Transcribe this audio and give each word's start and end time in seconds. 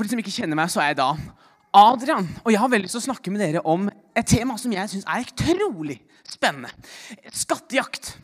for 0.00 0.08
de 0.08 0.14
som 0.14 0.22
ikke 0.22 0.32
kjenner 0.32 0.56
meg, 0.56 0.70
så 0.72 0.80
er 0.80 0.94
jeg 0.94 1.00
da 1.02 1.10
Adrian. 1.76 2.28
Og 2.40 2.54
jeg 2.54 2.60
har 2.62 2.70
veldig 2.72 2.88
lyst 2.88 2.96
til 2.96 3.02
å 3.02 3.08
snakke 3.10 3.32
med 3.34 3.42
dere 3.44 3.60
om 3.68 3.90
et 4.16 4.30
tema 4.32 4.56
som 4.58 4.72
jeg 4.72 4.88
syns 4.88 5.04
er 5.04 5.28
utrolig 5.28 5.98
spennende. 6.24 6.70
Skattejakt. 7.36 8.14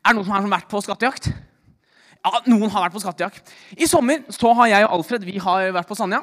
Er 0.00 0.10
det 0.10 0.16
noen 0.18 0.26
som 0.26 0.34
har 0.34 0.50
vært 0.50 0.68
på 0.72 0.82
skattejakt? 0.82 1.30
Ja, 2.20 2.42
noen 2.50 2.68
har 2.74 2.88
vært 2.88 2.96
på 2.98 3.04
skattejakt. 3.04 3.54
I 3.78 3.86
sommer 3.88 4.26
så 4.34 4.50
har 4.58 4.72
jeg 4.72 4.88
og 4.88 4.98
Alfred 4.98 5.24
vi 5.28 5.38
har 5.40 5.70
vært 5.76 5.88
på 5.88 5.96
Sanja. 5.96 6.20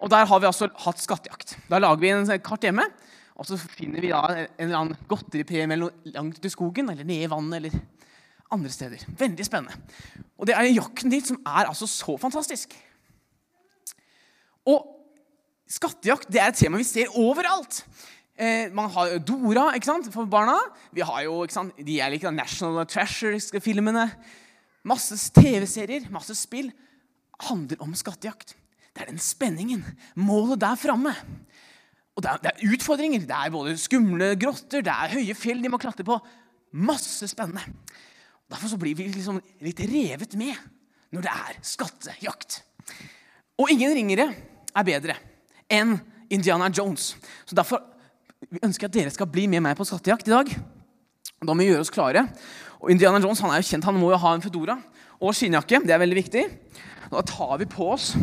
Og 0.00 0.08
der 0.10 0.24
har 0.26 0.40
vi 0.40 0.48
altså 0.48 0.70
hatt 0.86 1.04
skattejakt. 1.04 1.58
Da 1.68 1.78
lager 1.78 2.00
vi 2.00 2.14
en 2.16 2.32
kart 2.42 2.64
hjemme. 2.64 2.88
Og 3.36 3.46
så 3.48 3.60
finner 3.60 4.00
vi 4.00 4.10
da 4.10 4.24
en 4.32 4.48
eller 4.56 4.78
annen 4.78 5.08
godteripremie 5.08 5.78
langt 6.16 6.40
ute 6.40 6.48
i 6.48 6.52
skogen 6.52 6.88
eller 6.92 7.04
nede 7.04 7.28
i 7.28 7.30
vannet 7.30 7.60
eller 7.60 7.76
andre 8.50 8.72
steder. 8.72 9.04
Veldig 9.20 9.46
spennende. 9.46 9.76
Og 10.40 10.48
det 10.48 10.56
er 10.56 10.72
jakten 10.72 11.12
dit 11.12 11.28
som 11.28 11.38
er 11.44 11.68
altså 11.68 11.88
så 11.88 12.16
fantastisk. 12.20 12.72
Og 14.68 14.86
skattejakt 15.70 16.30
det 16.32 16.42
er 16.42 16.52
et 16.52 16.60
tema 16.60 16.80
vi 16.80 16.86
ser 16.88 17.12
overalt. 17.18 17.84
Eh, 18.40 18.70
man 18.72 18.90
har 18.92 19.18
Dora 19.24 19.70
ikke 19.76 19.90
sant, 19.90 20.08
for 20.12 20.28
barna. 20.30 20.56
Vi 20.96 21.04
har 21.04 21.24
jo 21.26 21.42
ikke 21.44 21.56
sant, 21.56 21.76
de 21.76 21.98
er 22.00 22.12
like 22.12 22.30
National 22.32 22.86
Treasure-filmene. 22.88 24.06
Masse 24.88 25.18
TV-serier, 25.36 26.08
masse 26.12 26.34
spill 26.38 26.70
handler 27.44 27.80
om 27.84 27.92
skattejakt. 27.96 28.56
Det 28.90 29.04
er 29.04 29.10
den 29.12 29.20
spenningen. 29.22 29.84
Målet 30.16 30.60
der 30.62 30.78
framme. 30.80 31.12
Og 32.16 32.24
det 32.24 32.30
er, 32.30 32.40
det 32.42 32.50
er, 32.52 32.72
utfordringer. 32.74 33.26
Det 33.28 33.36
er 33.36 33.52
både 33.52 33.76
skumle 33.80 34.32
grotter, 34.40 34.82
det 34.84 34.92
er 34.92 35.14
høye 35.14 35.36
fjell 35.38 35.62
de 35.62 35.70
må 35.72 35.80
klatre 35.80 36.04
på. 36.06 36.18
Masse 36.72 37.28
spennende. 37.30 37.62
Derfor 38.50 38.72
så 38.72 38.80
blir 38.80 38.96
vi 38.98 39.06
liksom 39.12 39.38
litt 39.62 39.80
revet 39.86 40.34
med 40.38 40.56
når 41.14 41.26
det 41.26 41.32
er 41.32 41.60
skattejakt. 41.66 42.60
Og 43.60 43.70
ingen 43.72 43.92
ringere 43.96 44.30
er 44.70 44.86
bedre 44.86 45.16
enn 45.70 45.98
Indiana 46.32 46.70
Jones. 46.72 47.12
Så 47.44 47.56
Derfor 47.58 47.82
ønsker 48.62 48.86
jeg 48.86 48.90
at 48.90 48.96
dere 48.96 49.12
skal 49.14 49.28
bli 49.30 49.46
med 49.50 49.62
meg 49.66 49.76
på 49.76 49.84
skattejakt 49.86 50.30
i 50.30 50.34
dag. 50.34 50.52
Da 51.40 51.52
må 51.52 51.60
vi 51.60 51.68
gjøre 51.68 51.84
oss 51.84 51.92
klare. 51.92 52.24
Og 52.80 52.92
Indiana 52.94 53.20
Jones 53.20 53.42
han 53.44 53.52
er 53.52 53.60
jo 53.60 53.68
kjent, 53.68 53.84
han 53.84 53.98
må 54.00 54.12
jo 54.14 54.20
ha 54.22 54.32
en 54.36 54.44
fedora 54.44 54.78
og 55.20 55.36
skinnjakke. 55.36 55.82
Det 55.84 55.92
er 55.94 56.00
veldig 56.00 56.18
viktig. 56.22 56.46
Da 57.10 57.22
tar 57.26 57.58
vi 57.60 57.68
på 57.68 57.90
oss 57.92 58.14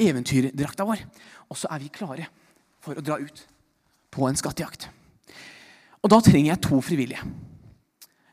eventyrdrakta 0.00 0.86
vår, 0.88 1.02
og 1.50 1.58
så 1.60 1.68
er 1.74 1.82
vi 1.82 1.92
klare 1.92 2.30
for 2.80 2.96
å 2.96 3.04
dra 3.04 3.18
ut 3.20 3.42
på 4.14 4.24
en 4.28 4.38
skattejakt. 4.38 4.88
Og 6.00 6.08
da 6.08 6.20
trenger 6.24 6.54
jeg 6.54 6.62
to 6.64 6.80
frivillige. 6.84 7.20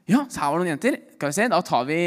Ja, 0.07 0.23
så 0.31 0.39
her 0.39 0.53
var 0.53 0.61
det 0.61 0.63
noen 0.63 0.75
jenter. 0.77 0.99
Skal 1.17 1.33
vi 1.33 1.35
se, 1.35 1.47
Da 1.51 1.59
tar 1.67 1.87
vi 1.89 1.97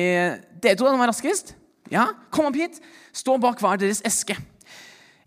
dere 0.63 0.79
to. 0.79 0.87
Den 0.89 1.03
var 1.03 1.11
raskest. 1.13 1.53
Ja, 1.91 2.11
Kom 2.31 2.49
opp 2.49 2.59
hit. 2.59 2.79
Stå 3.13 3.37
bak 3.43 3.61
hver 3.63 3.81
deres 3.81 4.03
eske. 4.07 4.37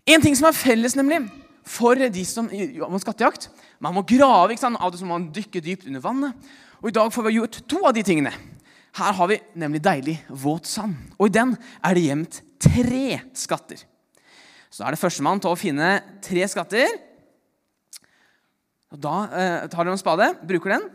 En 0.08 0.22
ting 0.24 0.36
som 0.36 0.48
er 0.48 0.56
felles 0.56 0.96
nemlig, 0.96 1.22
for 1.64 1.96
de 1.96 2.24
som 2.28 2.50
gjør 2.52 2.90
med 2.92 3.00
skattejakt 3.00 3.46
Man 3.80 3.94
må 3.96 4.02
grave. 4.04 4.52
ikke 4.52 4.60
sant? 4.60 4.80
Av 4.80 4.92
det 4.92 5.00
som 5.00 5.08
må 5.08 5.16
man 5.18 5.30
dykke 5.32 5.60
dypt 5.64 5.86
under 5.88 6.00
vannet. 6.00 6.50
Og 6.82 6.88
I 6.88 6.96
dag 6.96 7.12
får 7.12 7.24
vi 7.26 7.36
gjort 7.38 7.62
to 7.68 7.80
av 7.84 7.94
de 7.96 8.02
tingene. 8.04 8.32
Her 8.94 9.16
har 9.16 9.28
vi 9.28 9.40
nemlig 9.58 9.80
deilig, 9.82 10.18
våt 10.28 10.68
sand. 10.70 10.94
Og 11.18 11.28
i 11.28 11.34
den 11.34 11.56
er 11.82 11.96
det 11.96 12.04
gjemt 12.04 12.38
tre 12.62 13.18
skatter. 13.36 13.80
Så 14.70 14.84
er 14.84 14.94
det 14.94 15.00
førstemann 15.00 15.40
til 15.42 15.52
å 15.52 15.58
finne 15.58 15.96
tre 16.24 16.46
skatter. 16.48 16.92
Og 18.94 19.00
Da 19.02 19.14
eh, 19.26 19.66
tar 19.72 19.82
dere 19.82 19.96
en 19.96 20.00
spade, 20.00 20.28
bruker 20.46 20.76
den, 20.76 20.86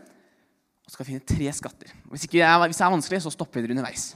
og 0.86 0.94
skal 0.94 1.06
finne 1.10 1.26
tre 1.26 1.52
skatter. 1.52 1.92
Hvis, 2.08 2.24
ikke, 2.26 2.40
hvis 2.64 2.80
det 2.80 2.86
er 2.86 2.94
vanskelig, 2.96 3.22
så 3.26 3.34
stopper 3.34 3.60
dere 3.60 3.76
underveis. 3.76 4.14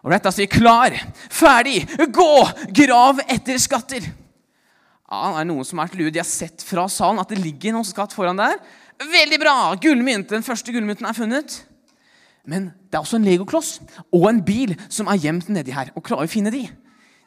Alright, 0.00 0.24
Da 0.24 0.32
sier 0.32 0.48
klar, 0.48 0.96
ferdig, 1.28 1.84
gå, 2.08 2.32
grav 2.76 3.20
etter 3.26 3.58
skatter. 3.60 4.06
Ja, 5.10 5.22
det 5.34 5.40
er 5.42 5.48
noen 5.50 5.66
som 5.66 5.80
er 5.82 5.90
til 5.90 6.04
lue. 6.04 6.12
De 6.14 6.22
har 6.22 6.28
sett 6.28 6.62
fra 6.64 6.86
salen 6.88 7.20
at 7.20 7.32
det 7.32 7.40
ligger 7.42 7.74
noen 7.74 7.88
skatt 7.88 8.14
foran 8.16 8.38
der. 8.38 8.60
Veldig 9.00 9.40
bra! 9.42 9.56
Gullmynt. 9.80 10.30
Den 10.30 10.46
første 10.46 10.72
gullmynten 10.72 11.08
er 11.08 11.16
funnet. 11.16 11.56
Men 12.48 12.70
det 12.88 12.96
er 12.96 13.02
også 13.02 13.18
en 13.18 13.26
legokloss 13.26 13.74
og 14.16 14.28
en 14.30 14.40
bil 14.44 14.72
som 14.88 15.10
er 15.10 15.20
gjemt 15.20 15.50
nedi 15.52 15.74
her. 15.74 15.90
Og 15.98 16.04
klarer 16.06 16.30
å 16.30 16.32
finne 16.32 16.52
de? 16.54 16.64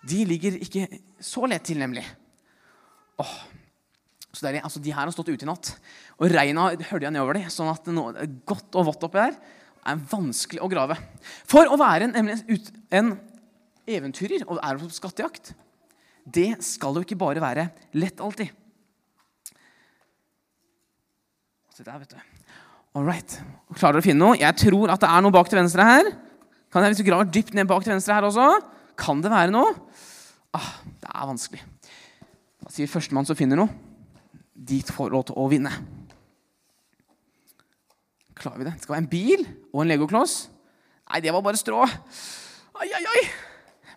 de 0.04 0.24
ligger 0.28 0.60
ikke 0.64 0.88
så 1.24 1.48
lett 1.48 1.64
til, 1.68 1.80
nemlig. 1.80 2.04
Åh. 3.24 3.36
Så 4.34 4.48
er, 4.50 4.64
altså, 4.64 4.82
De 4.82 4.92
her 4.92 5.06
har 5.06 5.14
stått 5.14 5.30
ute 5.30 5.46
i 5.46 5.48
natt. 5.48 5.76
Og 6.20 6.32
regnet 6.34 6.88
hølja 6.90 7.12
nedover 7.14 7.38
dem, 7.38 7.52
sånn 7.54 7.72
at 7.72 7.86
det 7.86 7.94
er 7.94 8.32
godt 8.50 8.80
og 8.80 8.90
vått 8.90 9.06
oppi 9.08 9.22
her 9.22 9.38
er 9.88 10.02
vanskelig 10.12 10.62
å 10.64 10.70
grave. 10.72 10.98
For 11.50 11.70
å 11.70 11.78
være 11.80 12.10
en, 12.10 12.34
en 12.94 13.14
eventyrer 13.90 14.46
og 14.48 14.62
er 14.64 14.80
på 14.80 14.90
skattejakt, 14.94 15.54
det 16.24 16.56
skal 16.64 16.96
jo 16.96 17.04
ikke 17.04 17.20
bare 17.20 17.44
være 17.44 17.68
lett 18.00 18.22
alltid. 18.24 18.52
Se 21.74 21.84
der, 21.84 21.98
vet 22.00 22.14
du. 22.14 22.20
All 22.94 23.08
right. 23.08 23.40
Klarer 23.74 23.98
dere 23.98 24.04
å 24.04 24.06
finne 24.06 24.22
noe? 24.22 24.38
Jeg 24.38 24.56
tror 24.62 24.92
at 24.94 25.02
det 25.02 25.10
er 25.10 25.24
noe 25.26 25.34
bak 25.34 25.50
til 25.50 25.58
venstre 25.58 25.86
her. 25.88 26.12
Kan 26.74 26.86
jeg, 26.86 26.94
Hvis 26.94 27.02
du 27.02 27.08
graver 27.08 27.30
dypt 27.30 27.56
ned 27.58 27.68
bak 27.70 27.84
til 27.86 27.96
venstre 27.96 28.14
her 28.14 28.28
også, 28.28 28.46
kan 28.98 29.22
det 29.24 29.32
være 29.34 29.54
noe? 29.54 29.74
Ah, 30.54 30.70
det 31.02 31.10
er 31.10 31.30
vanskelig. 31.32 31.64
Da 32.62 32.72
sier 32.72 32.90
førstemann 32.90 33.26
som 33.26 33.38
finner 33.38 33.58
noe, 33.60 33.74
de 34.54 34.80
får 34.86 35.10
lov 35.12 35.26
til 35.28 35.40
å 35.42 35.48
vinne. 35.52 35.74
Klarer 38.44 38.60
vi 38.60 38.68
det? 38.68 38.74
Det 38.76 38.84
skal 38.84 38.98
være 38.98 39.06
en 39.06 39.12
bil 39.12 39.46
og 39.72 39.82
en 39.84 39.92
legokloss. 39.94 40.34
Nei, 41.08 41.22
det 41.24 41.32
var 41.32 41.44
bare 41.46 41.60
strå. 41.60 41.84
Ai, 42.76 42.90
ai, 42.90 43.04
ai. 43.08 43.22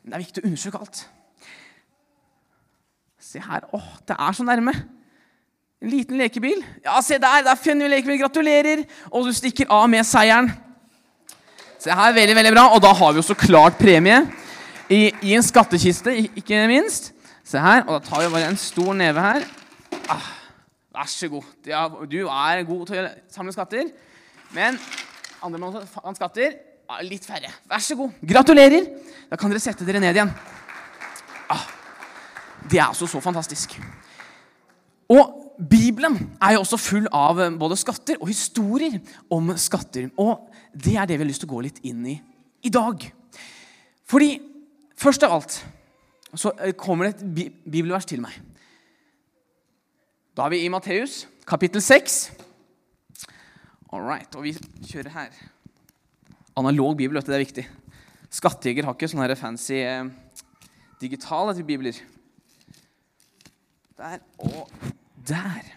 Men 0.02 0.12
det 0.12 0.18
er 0.18 0.22
viktig 0.22 0.42
å 0.44 0.46
undersøke 0.46 0.82
alt. 0.84 1.00
Se 3.26 3.42
her. 3.42 3.66
Åh, 3.74 3.88
det 4.06 4.14
er 4.14 4.36
så 4.38 4.46
nærme. 4.46 4.74
En 5.82 5.90
liten 5.90 6.20
lekebil. 6.20 6.62
Ja, 6.84 7.00
se 7.02 7.18
der! 7.18 7.42
Der 7.48 7.58
finner 7.58 7.88
vi 7.88 7.96
lekebil. 7.96 8.20
Gratulerer! 8.22 8.84
Og 9.10 9.26
du 9.26 9.34
stikker 9.34 9.66
av 9.72 9.88
med 9.90 10.06
seieren. 10.06 10.52
Se 11.82 11.90
her, 11.90 12.14
veldig, 12.14 12.38
veldig 12.38 12.54
bra. 12.54 12.68
Og 12.76 12.80
da 12.86 12.94
har 12.94 13.12
vi 13.12 13.20
jo 13.20 13.26
så 13.26 13.36
klart 13.38 13.82
premie 13.82 14.22
i, 14.86 15.10
i 15.26 15.34
en 15.34 15.44
skattkiste, 15.44 16.14
ikke 16.38 16.62
minst. 16.70 17.10
Se 17.46 17.58
her. 17.58 17.82
Og 17.82 17.96
da 17.98 18.00
tar 18.06 18.22
vi 18.22 18.32
bare 18.32 18.54
en 18.54 18.62
stor 18.62 18.94
neve 18.94 19.26
her. 19.26 19.50
Ah, 20.10 20.30
vær 20.94 21.10
så 21.10 21.28
god. 21.34 21.50
Du 21.66 22.20
er 22.24 22.66
god 22.70 22.90
til 22.94 23.02
å 23.02 23.08
samle 23.34 23.54
skatter. 23.54 23.90
Men 24.54 24.78
andre 25.44 25.60
mann 25.60 26.18
skatter 26.18 26.54
litt 27.06 27.26
færre. 27.26 27.50
Vær 27.68 27.82
så 27.82 27.96
god. 27.98 28.14
Gratulerer. 28.22 28.86
Da 29.30 29.38
kan 29.40 29.50
dere 29.50 29.62
sette 29.62 29.86
dere 29.86 30.02
ned 30.02 30.14
igjen. 30.14 30.30
Ah, 31.50 31.66
det 32.70 32.78
er 32.78 32.88
altså 32.88 33.08
så 33.10 33.22
fantastisk. 33.22 33.74
Og 35.10 35.42
Bibelen 35.56 36.18
er 36.42 36.56
jo 36.56 36.62
også 36.64 36.78
full 36.78 37.06
av 37.14 37.38
eh, 37.40 37.54
både 37.56 37.78
skatter 37.80 38.18
og 38.20 38.28
historier 38.28 38.98
om 39.32 39.54
skatter. 39.58 40.10
Og 40.20 40.50
det 40.74 40.98
er 40.98 41.08
det 41.08 41.16
vi 41.16 41.24
har 41.24 41.30
lyst 41.30 41.42
til 41.44 41.48
å 41.48 41.54
gå 41.54 41.62
litt 41.64 41.80
inn 41.86 42.02
i 42.10 42.18
i 42.66 42.72
dag. 42.72 43.04
Fordi 44.10 44.34
Først 44.96 45.24
av 45.26 45.34
alt 45.36 45.58
så 46.36 46.52
eh, 46.60 46.72
kommer 46.76 47.08
det 47.08 47.16
et 47.16 47.52
bibelvers 47.68 48.08
til 48.08 48.22
meg. 48.24 48.32
Da 50.36 50.46
er 50.46 50.52
vi 50.52 50.64
i 50.64 50.72
Matteus, 50.72 51.24
kapittel 51.48 51.82
6. 51.84 52.16
All 53.94 54.02
right, 54.02 54.32
og 54.34 54.42
vi 54.42 54.54
kjører 54.88 55.12
her. 55.14 55.34
Analog 56.58 56.96
bibel, 56.98 57.14
vet 57.18 57.28
du, 57.28 57.30
det 57.30 57.38
er 57.38 57.44
viktig. 57.44 57.66
Skattejeger 58.34 58.88
har 58.88 58.96
ikke 58.96 59.08
sånne 59.12 59.36
fancy 59.38 59.78
eh, 59.78 60.08
digitale 60.98 61.54
bibler. 61.66 61.98
Der 63.96 64.18
og 64.42 64.72
der. 65.28 65.72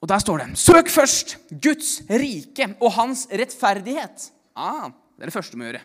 Og 0.00 0.08
der 0.08 0.22
står 0.22 0.42
det 0.42 0.58
Søk 0.58 0.88
først 0.92 1.36
Guds 1.50 2.00
rike 2.08 2.70
og 2.80 2.92
hans 2.98 3.26
rettferdighet. 3.32 4.30
Ah, 4.56 4.92
det 5.16 5.24
er 5.24 5.32
det 5.32 5.36
første 5.36 5.56
du 5.56 5.60
må 5.60 5.70
gjøre. 5.70 5.84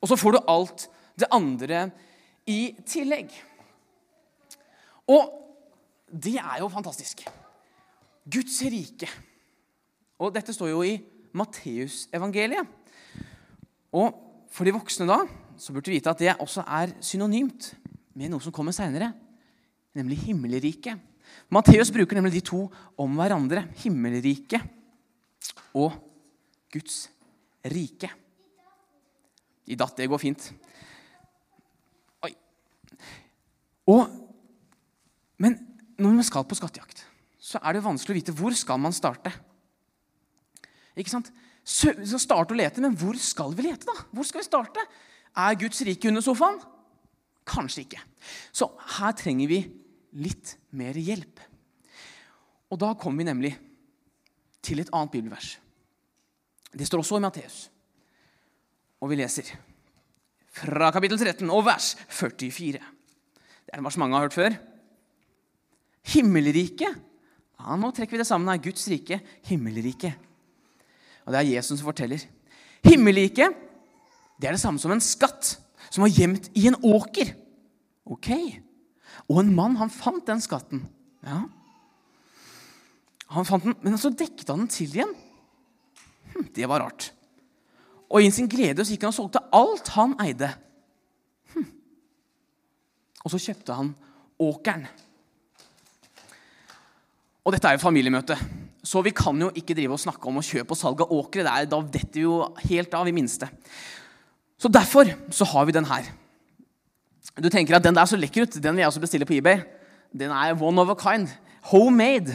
Og 0.00 0.10
så 0.10 0.18
får 0.20 0.36
du 0.36 0.44
alt 0.48 0.88
det 1.20 1.28
andre 1.32 1.88
i 2.48 2.74
tillegg. 2.86 3.32
Og 5.12 5.32
det 6.08 6.38
er 6.40 6.60
jo 6.60 6.72
fantastisk. 6.72 7.24
Guds 8.26 8.58
rike. 8.66 9.08
Og 10.18 10.32
dette 10.34 10.54
står 10.54 10.72
jo 10.72 10.82
i 10.86 10.96
Matteusevangeliet. 11.36 12.66
Og 13.96 14.22
for 14.52 14.66
de 14.66 14.74
voksne 14.74 15.08
da, 15.08 15.20
så 15.56 15.72
burde 15.72 15.88
du 15.88 15.94
vite 15.94 16.10
at 16.12 16.20
det 16.20 16.36
også 16.42 16.64
er 16.64 16.94
synonymt 17.04 17.70
med 18.16 18.32
noe 18.32 18.42
som 18.42 18.54
kommer 18.54 18.74
seinere, 18.76 19.12
nemlig 19.96 20.22
himmelriket. 20.24 21.00
Matteus 21.52 21.92
bruker 21.92 22.16
nemlig 22.18 22.38
de 22.38 22.46
to 22.48 22.64
om 23.00 23.18
hverandre. 23.18 23.66
Himmelriket 23.82 24.64
og 25.76 25.92
Guds 26.72 27.06
rike. 27.66 28.10
I 29.66 29.76
datt. 29.78 29.96
Det 29.98 30.08
går 30.08 30.22
fint. 30.22 30.48
Oi. 32.24 32.32
Og, 33.90 34.06
men 35.42 35.58
når 35.98 36.18
man 36.20 36.26
skal 36.26 36.46
på 36.46 36.58
skattejakt, 36.58 36.95
så 37.56 37.62
er 37.64 37.76
det 37.76 37.86
vanskelig 37.86 38.12
å 38.12 38.18
vite 38.18 38.36
hvor 38.36 38.54
skal 38.56 38.80
man 38.82 38.92
starte. 38.92 39.32
Ikke 40.96 41.12
sant? 41.12 41.30
Så, 41.66 41.94
skal 41.96 42.20
starte 42.22 42.52
å 42.54 42.58
lete, 42.58 42.82
men 42.84 42.94
hvor 42.98 43.16
skal 43.20 43.54
vi 43.56 43.64
lete? 43.66 43.88
da? 43.88 44.06
Hvor 44.12 44.26
skal 44.28 44.42
vi 44.42 44.48
starte? 44.48 44.84
Er 45.36 45.56
Guds 45.58 45.80
rike 45.88 46.10
under 46.10 46.24
sofaen? 46.24 46.60
Kanskje 47.48 47.86
ikke. 47.86 48.02
Så 48.52 48.68
her 48.98 49.14
trenger 49.16 49.48
vi 49.50 49.60
litt 50.20 50.56
mer 50.76 50.98
hjelp. 51.00 51.40
Og 52.72 52.80
da 52.82 52.92
kommer 52.98 53.22
vi 53.22 53.28
nemlig 53.30 53.54
til 54.64 54.82
et 54.82 54.92
annet 54.92 55.14
bibelvers. 55.14 55.56
Det 56.76 56.86
står 56.88 57.00
også 57.00 57.20
i 57.20 57.24
Matteus. 57.24 57.58
Og 59.00 59.12
vi 59.12 59.20
leser 59.20 59.48
fra 60.56 60.90
kapittel 60.92 61.20
13 61.20 61.48
og 61.52 61.64
vers 61.68 61.94
44. 62.12 62.80
Det 62.80 63.72
er 63.72 63.80
det 63.80 63.86
vers 63.86 64.00
mange 64.00 64.18
har 64.18 64.28
hørt 64.28 64.36
før. 64.36 64.56
Himmelriket. 66.12 67.05
Ja, 67.60 67.76
nå 67.80 67.90
trekker 67.94 68.16
vi 68.16 68.22
det 68.22 68.28
sammen 68.28 68.50
her. 68.52 68.62
Guds 68.62 68.84
rike, 68.90 69.20
himmelriket. 69.48 70.16
Og 71.26 71.32
det 71.34 71.40
er 71.40 71.54
Jesus 71.56 71.78
som 71.80 71.88
forteller. 71.88 72.22
Himmelriket 72.86 73.62
det 74.36 74.48
er 74.48 74.56
det 74.56 74.60
samme 74.60 74.80
som 74.80 74.92
en 74.92 75.02
skatt 75.02 75.54
som 75.88 76.04
var 76.04 76.12
gjemt 76.12 76.50
i 76.58 76.66
en 76.68 76.76
åker. 76.84 77.32
Ok. 78.04 78.30
Og 79.32 79.40
en 79.40 79.52
mann 79.56 79.78
han 79.80 79.92
fant 79.92 80.26
den 80.28 80.42
skatten. 80.44 80.84
Ja. 81.24 81.44
Han 83.32 83.48
fant 83.48 83.64
den, 83.64 83.76
Men 83.80 83.98
så 83.98 84.12
dekket 84.12 84.52
han 84.52 84.64
den 84.64 84.72
til 84.72 84.92
igjen. 84.92 85.14
Hm, 86.34 86.50
det 86.54 86.68
var 86.68 86.84
rart. 86.84 87.10
Og 88.12 88.22
i 88.22 88.30
sin 88.30 88.48
glede 88.48 88.84
så 88.84 88.92
gikk 88.92 89.06
han 89.06 89.14
og 89.14 89.18
solgte 89.18 89.42
alt 89.56 89.88
han 89.96 90.14
eide. 90.22 90.52
Hm. 91.54 91.66
Og 93.24 93.32
så 93.32 93.40
kjøpte 93.48 93.74
han 93.74 93.94
åkeren. 94.38 94.84
Og 97.46 97.54
dette 97.54 97.70
er 97.70 97.76
jo 97.76 97.84
familiemøte, 97.84 98.34
så 98.82 99.00
vi 99.06 99.12
kan 99.14 99.38
jo 99.38 99.52
ikke 99.54 99.74
drive 99.78 99.94
og 99.94 100.02
snakke 100.02 100.26
om 100.26 100.40
å 100.40 100.44
kjøpe 100.44 100.74
og 100.74 100.78
salg 100.78 101.02
av 101.04 101.12
åkre. 101.14 101.46
Da 101.46 101.78
detter 101.78 102.18
vi 102.18 102.24
jo 102.24 102.40
helt 102.66 102.94
av 102.98 103.06
i 103.06 103.14
minste. 103.14 103.46
Så 104.58 104.70
derfor 104.72 105.12
så 105.30 105.46
har 105.52 105.66
vi 105.68 105.74
den 105.76 105.86
her. 105.86 106.08
Du 107.38 107.46
tenker 107.52 107.76
at 107.78 107.84
den 107.84 107.94
der 107.94 108.08
så 108.08 108.18
lekker 108.18 108.46
ut. 108.46 108.58
Den 108.58 108.74
vil 108.74 108.82
jeg 108.82 108.90
også 108.90 109.02
bestille 109.02 109.28
på 109.28 109.36
eBay. 109.38 109.60
Den 110.10 110.34
er 110.34 110.58
one 110.58 110.82
of 110.82 110.90
a 110.90 110.96
kind. 110.98 111.30
Homemade. 111.70 112.34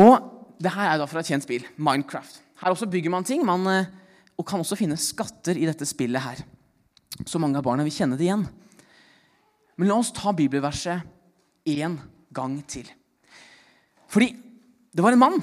Og 0.00 0.56
det 0.62 0.72
her 0.72 0.92
er 0.94 1.00
da 1.00 1.08
fra 1.10 1.20
et 1.20 1.28
kjent 1.28 1.44
spill, 1.44 1.66
Minecraft. 1.76 2.40
Her 2.62 2.72
også 2.72 2.88
bygger 2.88 3.12
man 3.12 3.26
ting, 3.26 3.44
man, 3.44 3.66
eh, 3.66 3.90
og 4.38 4.46
kan 4.46 4.62
også 4.62 4.78
finne 4.78 4.96
skatter 4.96 5.58
i 5.58 5.66
dette 5.68 5.84
spillet 5.88 6.22
her. 6.22 6.44
Så 7.26 7.40
mange 7.42 7.58
av 7.58 7.66
barna 7.66 7.84
vil 7.84 7.92
kjenne 7.92 8.16
det 8.16 8.28
igjen. 8.28 8.46
Men 9.76 9.90
la 9.90 9.98
oss 9.98 10.12
ta 10.14 10.32
bibelverset 10.32 11.02
én 11.68 11.98
gang 12.32 12.60
til. 12.70 12.86
Fordi 14.12 14.32
det 14.92 15.04
var 15.04 15.14
en 15.14 15.22
mann. 15.22 15.38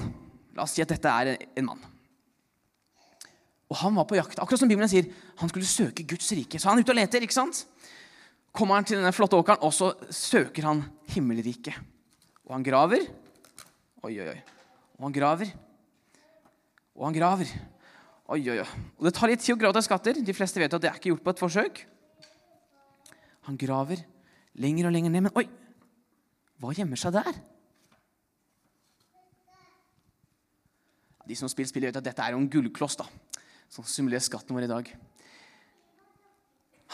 La 0.54 0.66
oss 0.66 0.76
si 0.76 0.84
at 0.84 0.92
dette 0.92 1.10
er 1.10 1.34
en 1.58 1.66
mann. 1.66 1.82
Og 3.70 3.78
han 3.78 3.94
var 3.94 4.06
på 4.10 4.18
jakt. 4.18 4.38
Akkurat 4.42 4.62
som 4.62 4.70
Bibelen 4.70 4.90
sier, 4.90 5.10
han 5.38 5.50
skulle 5.50 5.68
søke 5.68 6.06
Guds 6.06 6.30
rike. 6.34 6.58
Så 6.58 6.70
han 6.70 6.78
er 6.78 6.86
ute 6.86 6.94
og 6.94 6.98
leter. 6.98 7.22
ikke 7.22 7.36
sant? 7.36 7.64
Kommer 8.50 8.80
han 8.80 8.86
til 8.86 8.98
denne 8.98 9.14
flotte 9.14 9.38
åkeren, 9.38 9.62
og 9.62 9.70
så 9.74 9.92
søker 10.10 10.66
han 10.66 10.82
himmelriket. 11.12 11.76
Og 12.48 12.56
han 12.56 12.66
graver. 12.66 13.06
Oi, 14.02 14.16
oi, 14.16 14.26
oi. 14.32 14.40
Og 14.98 15.06
han 15.06 15.14
graver. 15.14 15.52
Og 16.98 17.06
han 17.06 17.14
graver. 17.14 17.52
Oi, 18.30 18.40
oi, 18.42 18.58
oi. 18.58 18.66
Og 18.98 19.06
det 19.06 19.14
tar 19.14 19.30
litt 19.30 19.42
tid 19.42 19.54
å 19.54 19.60
grave 19.60 19.78
til 19.78 19.86
skatter. 19.86 20.18
De 20.26 20.34
fleste 20.34 20.62
vet 20.62 20.74
at 20.74 20.82
det 20.82 20.90
er 20.90 20.98
ikke 20.98 21.12
gjort 21.12 21.24
på 21.26 21.34
et 21.34 21.42
forsøk. 21.42 21.80
Han 23.46 23.58
graver 23.58 24.02
lenger 24.58 24.90
og 24.90 24.94
lenger 24.94 25.14
ned. 25.14 25.28
Men 25.28 25.38
oi, 25.38 25.46
hva 26.58 26.74
gjemmer 26.74 26.98
seg 26.98 27.14
der? 27.20 27.38
De 31.30 31.38
som 31.38 31.50
spiller 31.50 31.70
spillet, 31.70 31.92
vet 31.92 32.00
at 32.00 32.06
dette 32.10 32.24
er 32.24 32.34
jo 32.34 32.40
en 32.42 32.50
gullkloss 32.50 32.98
da, 32.98 33.06
som 33.70 33.86
simulerer 33.86 34.24
skatten 34.24 34.56
vår 34.56 34.66
i 34.66 34.70
dag. 34.70 34.88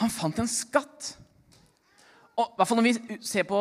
Han 0.03 0.13
fant 0.13 0.43
en 0.43 0.49
skatt. 0.51 1.15
Og 2.37 2.53
hvert 2.53 2.69
fall 2.69 2.77
Når 2.77 2.85
vi 2.85 3.17
ser 3.25 3.47
på 3.49 3.59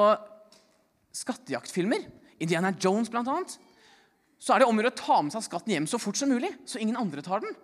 skattejaktfilmer, 1.16 2.04
Indiana 2.44 2.74
Jones 2.76 3.08
annet, 3.08 3.56
så 4.36 4.52
er 4.52 4.60
det 4.60 4.68
om 4.68 4.82
å 4.84 4.92
ta 4.92 5.22
med 5.24 5.32
seg 5.32 5.46
skatten 5.46 5.72
hjem 5.72 5.86
så 5.88 6.00
fort 6.00 6.18
som 6.20 6.28
mulig, 6.28 6.50
så 6.68 6.76
ingen 6.76 6.98
andre 7.00 7.24
tar 7.24 7.40
den. 7.40 7.54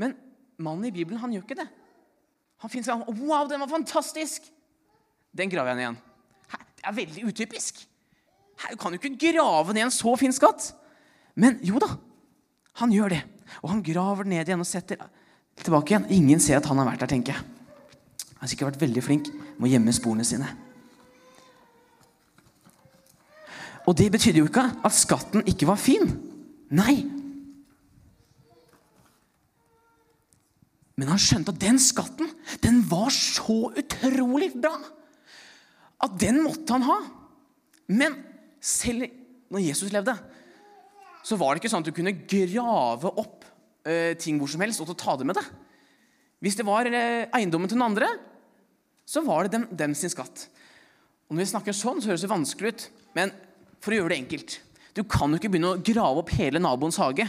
Men 0.00 0.16
mannen 0.56 0.88
i 0.88 0.94
Bibelen 0.94 1.20
han 1.20 1.34
gjør 1.34 1.44
ikke 1.44 1.60
det. 1.60 1.68
Han 2.64 2.72
finner 2.72 2.88
seg 2.88 3.20
Wow, 3.20 3.44
den 3.50 3.60
var 3.60 3.68
fantastisk! 3.68 4.48
Den 5.36 5.52
graver 5.52 5.74
jeg 5.74 5.76
ned 5.76 5.84
igjen. 5.84 6.00
Det 6.78 6.88
er 6.88 6.96
veldig 6.96 7.26
utypisk. 7.28 7.84
Her 8.64 8.78
kan 8.80 8.94
jo 8.94 9.00
ikke 9.02 9.34
grave 9.34 9.74
ned 9.74 9.90
en 9.90 9.92
så 9.92 10.14
fin 10.16 10.32
skatt. 10.32 10.70
Men 11.40 11.58
jo 11.66 11.80
da, 11.82 11.90
han 12.80 12.92
gjør 12.94 13.16
det. 13.16 13.22
Og 13.62 13.70
han 13.72 13.82
graver 13.84 14.28
ned 14.28 14.46
igjen 14.46 14.62
og 14.62 14.68
setter 14.68 15.00
tilbake 15.62 15.94
igjen. 15.94 16.06
Ingen 16.14 16.42
ser 16.42 16.58
at 16.58 16.68
han 16.70 16.78
har 16.80 16.88
vært 16.88 17.04
der, 17.04 17.12
tenker 17.14 17.34
jeg. 17.34 17.42
Han 18.34 18.44
har 18.44 18.52
sikkert 18.52 18.74
vært 18.74 18.84
veldig 18.84 19.04
flink 19.04 19.32
med 19.56 19.68
å 19.68 19.72
gjemme 19.72 19.94
sporene 19.94 20.26
sine. 20.26 20.48
Og 23.84 23.96
det 23.98 24.08
betydde 24.14 24.40
jo 24.40 24.48
ikke 24.48 24.64
at 24.84 24.96
skatten 24.96 25.44
ikke 25.50 25.68
var 25.68 25.80
fin. 25.80 26.08
Nei. 26.74 27.02
Men 30.94 31.10
han 31.10 31.20
skjønte 31.20 31.52
at 31.52 31.60
den 31.60 31.80
skatten 31.82 32.30
den 32.62 32.80
var 32.88 33.10
så 33.12 33.74
utrolig 33.74 34.52
bra 34.54 34.76
at 36.04 36.16
den 36.20 36.42
måtte 36.44 36.76
han 36.76 36.86
ha. 36.86 36.98
Men 37.90 38.16
selv 38.64 39.08
når 39.52 39.66
Jesus 39.66 39.92
levde, 39.92 40.14
så 41.24 41.38
var 41.40 41.54
det 41.54 41.62
ikke 41.62 41.72
sånn 41.72 41.84
at 41.84 41.88
du 41.88 41.96
kunne 41.96 42.12
grave 42.28 43.12
opp 43.20 43.46
eh, 43.88 44.12
ting 44.20 44.36
hvor 44.40 44.50
som 44.50 44.62
helst 44.64 44.82
og 44.84 44.92
ta 45.00 45.16
det 45.16 45.26
med 45.28 45.38
deg. 45.38 45.46
Hvis 46.44 46.58
det 46.58 46.66
var 46.68 46.88
eh, 46.90 47.24
eiendommen 47.32 47.70
til 47.70 47.78
den 47.78 47.86
andre, 47.86 48.10
så 49.08 49.22
var 49.24 49.46
det 49.46 49.54
dem, 49.56 49.64
dem, 49.72 49.94
sin 49.96 50.12
skatt. 50.12 50.48
Og 51.28 51.36
Når 51.36 51.44
vi 51.44 51.50
snakker 51.54 51.76
sånn, 51.76 52.02
så 52.02 52.12
høres 52.12 52.24
det 52.24 52.32
vanskelig 52.32 52.74
ut. 52.74 52.86
Men 53.16 53.32
for 53.80 53.92
å 53.92 54.00
gjøre 54.00 54.14
det 54.14 54.20
enkelt 54.22 54.54
Du 54.94 55.02
kan 55.08 55.32
jo 55.32 55.38
ikke 55.40 55.50
begynne 55.52 55.74
å 55.74 55.80
grave 55.82 56.20
opp 56.20 56.30
hele 56.36 56.60
naboens 56.62 57.00
hage, 57.02 57.24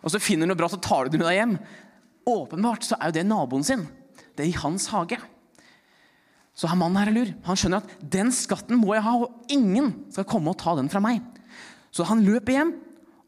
og 0.00 0.12
så 0.12 0.20
finner 0.22 0.46
du 0.46 0.52
noe 0.52 0.60
bra, 0.60 0.68
så 0.70 0.78
tar 0.80 1.08
du 1.08 1.16
det 1.16 1.18
med 1.20 1.26
deg 1.26 1.40
hjem. 1.40 1.56
Åpenbart 2.30 2.86
så 2.86 2.96
er 2.96 3.10
jo 3.10 3.16
det 3.16 3.24
naboen 3.26 3.66
sin. 3.66 3.82
Det 4.36 4.44
er 4.44 4.52
i 4.52 4.60
hans 4.62 4.86
hage. 4.92 5.18
Så 6.54 6.70
han 6.70 6.78
mannen 6.78 7.00
her 7.00 7.10
er 7.10 7.16
lur. 7.16 7.32
Han 7.48 7.58
skjønner 7.58 7.82
at 7.82 8.06
den 8.14 8.30
skatten 8.34 8.78
må 8.78 8.94
jeg 8.94 9.04
ha, 9.04 9.16
og 9.24 9.50
ingen 9.52 9.90
skal 10.14 10.28
komme 10.30 10.52
og 10.52 10.60
ta 10.62 10.76
den 10.78 10.88
fra 10.92 11.02
meg. 11.02 11.18
Så 11.90 12.06
han 12.06 12.22
løper 12.22 12.54
hjem 12.54 12.72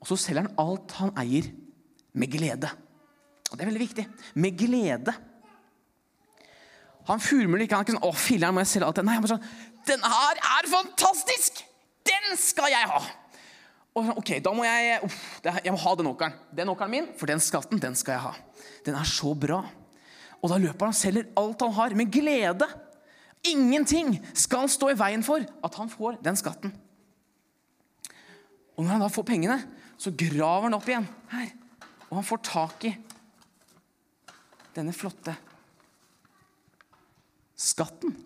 og 0.03 0.09
så 0.11 0.19
selger 0.19 0.49
han 0.49 0.57
alt 0.59 0.95
han 0.99 1.13
eier, 1.23 1.47
med 2.13 2.29
glede. 2.29 2.69
Og 3.49 3.55
Det 3.55 3.63
er 3.63 3.71
veldig 3.71 3.85
viktig. 3.87 4.05
Med 4.35 4.59
glede. 4.59 5.15
Han 7.07 7.23
fullmulig 7.23 7.67
ikke. 7.67 7.79
Han 7.79 7.85
er 7.85 7.89
ikke 7.89 7.97
sånn 7.97 8.09
'Å, 8.11 8.15
filler'n, 8.15 8.55
må 8.55 8.61
jeg 8.61 8.73
selge 8.73 8.87
alt 8.87 8.97
det?' 8.97 9.05
Nei, 9.05 9.15
han 9.15 9.23
bare 9.23 9.37
sånn 9.37 9.47
'Den 9.87 10.03
her 10.03 10.37
er 10.59 10.69
fantastisk! 10.69 11.65
Den 12.05 12.37
skal 12.37 12.71
jeg 12.71 12.89
ha!' 12.91 13.07
Og 13.95 14.07
sånn, 14.07 14.19
ok, 14.19 14.31
da 14.43 14.53
må 14.53 14.65
jeg 14.65 15.01
uff, 15.05 15.41
jeg 15.45 15.73
må 15.73 15.79
ha 15.79 15.95
den 15.95 16.07
åkeren. 16.07 16.33
Den 16.53 16.69
åkeren 16.69 16.91
min, 16.91 17.09
for 17.17 17.27
den 17.27 17.41
skatten, 17.41 17.79
den 17.79 17.95
skal 17.95 18.13
jeg 18.13 18.21
ha. 18.21 18.35
Den 18.85 18.95
er 18.95 19.05
så 19.05 19.35
bra. 19.35 19.63
Og 20.43 20.51
da 20.51 20.57
løper 20.57 20.89
han 20.89 20.95
og 20.95 20.97
selger 20.97 21.29
alt 21.37 21.61
han 21.61 21.73
har, 21.73 21.95
med 21.95 22.11
glede. 22.11 22.69
Ingenting 23.45 24.17
skal 24.35 24.69
stå 24.69 24.91
i 24.91 24.99
veien 24.99 25.23
for 25.23 25.45
at 25.63 25.75
han 25.75 25.91
får 25.93 26.23
den 26.25 26.37
skatten. 26.37 26.73
Og 28.77 28.85
når 28.85 28.93
han 28.95 29.05
da 29.05 29.09
får 29.13 29.29
pengene, 29.29 29.59
så 30.03 30.11
graver 30.19 30.67
han 30.67 30.75
opp 30.75 30.89
igjen 30.91 31.07
her. 31.31 31.53
Og 32.11 32.19
han 32.19 32.27
får 32.27 32.43
tak 32.49 32.87
i 32.89 32.93
denne 34.75 34.95
flotte 34.97 35.35
skatten. 37.63 38.17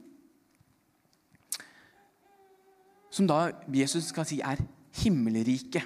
Som 3.12 3.28
da 3.28 3.50
Jesus 3.72 4.08
skal 4.10 4.26
si 4.28 4.40
er 4.44 4.60
himmelriket. 5.02 5.84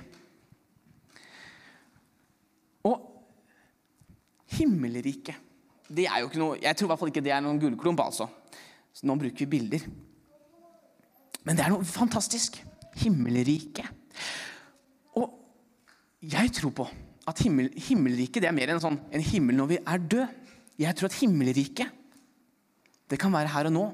Og 2.86 3.06
himmelriket 4.56 5.46
det 5.90 6.04
er 6.06 6.20
jo 6.22 6.28
ikke 6.28 6.38
noe, 6.38 6.58
Jeg 6.62 6.76
tror 6.76 6.86
i 6.86 6.90
hvert 6.92 7.00
fall 7.00 7.10
ikke 7.10 7.24
det 7.26 7.32
er 7.34 7.42
noen 7.42 7.58
gullklump. 7.58 7.98
altså. 7.98 8.28
Så 8.94 9.06
nå 9.06 9.16
bruker 9.18 9.42
vi 9.42 9.46
bilder. 9.58 9.86
Men 11.42 11.56
det 11.58 11.64
er 11.64 11.72
noe 11.72 11.84
fantastisk. 11.84 12.60
Himmelriket. 13.02 13.90
Jeg 16.20 16.52
tror 16.52 16.72
på 16.76 16.86
at 17.28 17.40
himmel, 17.44 17.70
himmelriket 17.76 18.44
er 18.44 18.54
mer 18.56 18.72
enn 18.72 18.82
sånn, 18.82 18.98
en 19.12 19.24
himmel 19.24 19.56
når 19.56 19.70
vi 19.70 19.78
er 19.80 20.04
død. 20.12 20.36
Jeg 20.80 20.96
tror 20.96 21.10
at 21.10 21.18
himmelriket 21.20 21.96
det 23.10 23.18
kan 23.20 23.32
være 23.34 23.50
her 23.52 23.68
og 23.70 23.74
nå. 23.74 23.86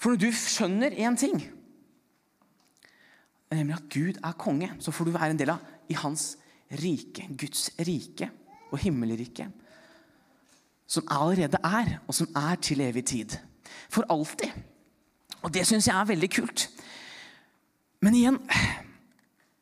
For 0.00 0.12
når 0.12 0.20
du 0.20 0.30
skjønner 0.34 0.96
én 0.98 1.16
ting, 1.18 1.36
nemlig 3.52 3.76
at 3.76 3.86
Gud 3.92 4.18
er 4.18 4.38
konge, 4.40 4.72
så 4.82 4.92
får 4.92 5.08
du 5.08 5.14
være 5.14 5.36
en 5.36 5.40
del 5.40 5.52
av 5.54 5.92
i 5.92 5.96
hans 5.96 6.34
rike, 6.82 7.28
Guds 7.38 7.68
rike 7.78 8.28
og 8.72 8.80
himmelrike. 8.82 9.46
Som 10.86 11.06
allerede 11.10 11.60
er, 11.64 11.96
og 12.06 12.14
som 12.14 12.28
er 12.36 12.58
til 12.62 12.82
evig 12.84 13.04
tid. 13.06 13.36
For 13.90 14.06
alltid. 14.10 14.50
Og 15.42 15.54
det 15.54 15.66
syns 15.66 15.88
jeg 15.88 15.96
er 15.96 16.10
veldig 16.10 16.30
kult. 16.34 16.68
Men 18.02 18.18
igjen 18.18 18.42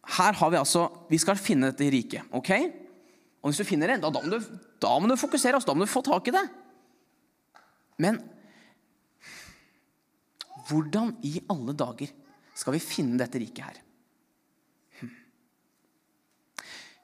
her 0.06 0.36
har 0.36 0.50
vi 0.52 0.60
altså 0.60 0.88
Vi 1.10 1.18
skal 1.18 1.40
finne 1.40 1.70
dette 1.70 1.88
riket. 1.90 2.26
ok? 2.32 2.50
Og 3.42 3.50
hvis 3.50 3.60
du 3.60 3.68
finner 3.68 3.92
det, 3.92 4.00
da, 4.02 4.08
da, 4.08 4.22
må, 4.24 4.32
du, 4.32 4.60
da 4.80 4.92
må 4.98 5.08
du 5.08 5.16
fokusere. 5.20 5.58
Altså, 5.58 5.68
da 5.68 5.76
må 5.76 5.84
du 5.84 5.92
få 5.92 6.00
tak 6.04 6.28
i 6.28 6.32
det. 6.32 6.44
Men 8.00 8.20
hvordan 10.68 11.12
i 11.22 11.42
alle 11.52 11.74
dager 11.76 12.12
skal 12.56 12.76
vi 12.76 12.82
finne 12.82 13.20
dette 13.20 13.40
riket 13.40 13.66
her? 13.66 13.80
Hm. 15.00 15.12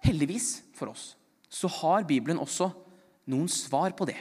Heldigvis 0.08 0.52
for 0.78 0.94
oss 0.94 1.14
så 1.50 1.68
har 1.80 2.06
Bibelen 2.06 2.38
også 2.38 2.70
noen 3.30 3.48
svar 3.50 3.92
på 3.98 4.06
det. 4.08 4.16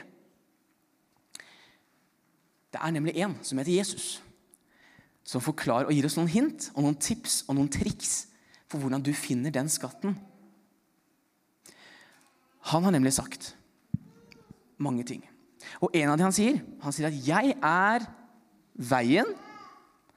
Det 2.70 2.78
er 2.78 2.94
nemlig 2.94 3.16
en 3.22 3.36
som 3.46 3.58
heter 3.58 3.78
Jesus, 3.78 4.08
som 5.26 5.42
forklarer 5.42 5.86
og 5.86 5.94
gir 5.94 6.06
oss 6.06 6.18
noen 6.18 6.30
hint 6.30 6.68
og 6.74 6.84
noen 6.84 6.98
tips 6.98 7.44
og 7.46 7.56
noen 7.56 7.70
triks 7.70 8.29
for 8.70 8.78
hvordan 8.78 9.02
du 9.02 9.10
finner 9.16 9.50
den 9.50 9.68
skatten. 9.68 10.14
Han 12.70 12.86
har 12.86 12.94
nemlig 12.94 13.12
sagt 13.16 13.54
mange 14.78 15.04
ting. 15.04 15.24
Og 15.80 15.90
en 15.96 16.12
av 16.12 16.18
de 16.18 16.24
han 16.24 16.34
sier, 16.34 16.60
han 16.82 16.94
sier 16.94 17.08
at 17.10 17.18
'jeg 17.26 17.56
er 17.62 18.06
veien, 18.74 19.26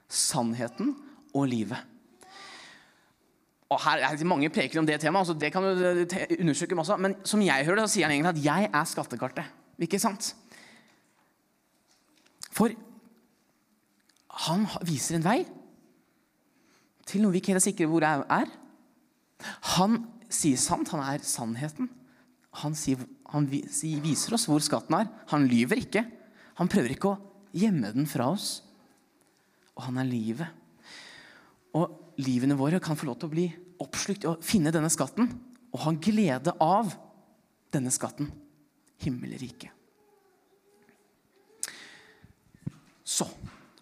sannheten 0.08 0.96
og 1.34 1.48
livet'. 1.48 1.84
Og 3.70 3.82
her 3.82 3.98
er 3.98 4.16
det 4.16 4.28
Mange 4.28 4.50
preker 4.50 4.80
om 4.80 4.86
det 4.86 5.02
temaet, 5.02 5.28
altså 5.28 5.40
det 5.40 5.52
kan 5.52 5.64
du 5.64 6.40
undersøke 6.40 6.76
masse, 6.76 6.98
men 6.98 7.16
som 7.26 7.42
jeg 7.42 7.66
hører 7.66 7.82
det, 7.82 7.90
så 7.90 7.94
sier 7.94 8.06
han 8.06 8.12
egentlig 8.12 8.30
at 8.30 8.44
'jeg 8.44 8.70
er 8.74 8.86
skattekartet'. 8.86 9.52
Ikke 9.80 10.00
sant? 10.00 10.36
For 12.52 12.70
han 14.30 14.68
viser 14.86 15.16
en 15.16 15.24
vei 15.24 15.46
til 17.10 17.24
noe 17.24 17.34
vi 17.34 17.42
ikke 17.44 17.56
er 17.58 17.64
sikre 17.64 17.88
hvor 17.90 18.04
det 18.04 18.12
er. 18.32 18.52
Han 19.76 20.00
sier 20.32 20.60
sant, 20.60 20.92
han 20.94 21.04
er 21.04 21.24
sannheten. 21.28 21.90
Han, 22.62 22.76
sier, 22.78 23.02
han, 23.34 23.48
viser 23.50 24.36
oss 24.38 24.46
hvor 24.50 24.62
skatten 24.64 24.98
er. 25.00 25.10
Han 25.34 25.48
lyver 25.50 25.82
ikke. 25.82 26.06
Han 26.60 26.70
prøver 26.72 26.94
ikke 26.94 27.14
å 27.14 27.20
gjemme 27.58 27.94
den 27.96 28.08
fra 28.10 28.30
oss. 28.34 28.62
Og 29.74 29.88
han 29.88 29.98
er 30.02 30.10
livet. 30.10 30.62
Og 31.74 32.18
livene 32.22 32.58
våre 32.58 32.82
kan 32.84 32.98
få 32.98 33.10
lov 33.10 33.18
til 33.20 33.32
å 33.32 33.34
bli 33.34 33.48
oppslukt 33.84 34.26
i 34.26 34.30
å 34.30 34.38
finne 34.46 34.72
denne 34.74 34.92
skatten 34.94 35.32
og 35.74 35.82
ha 35.88 35.94
glede 35.98 36.54
av 36.62 36.92
denne 37.74 37.92
skatten 37.94 38.30
himmelriket. 39.02 39.72
Så, 43.04 43.26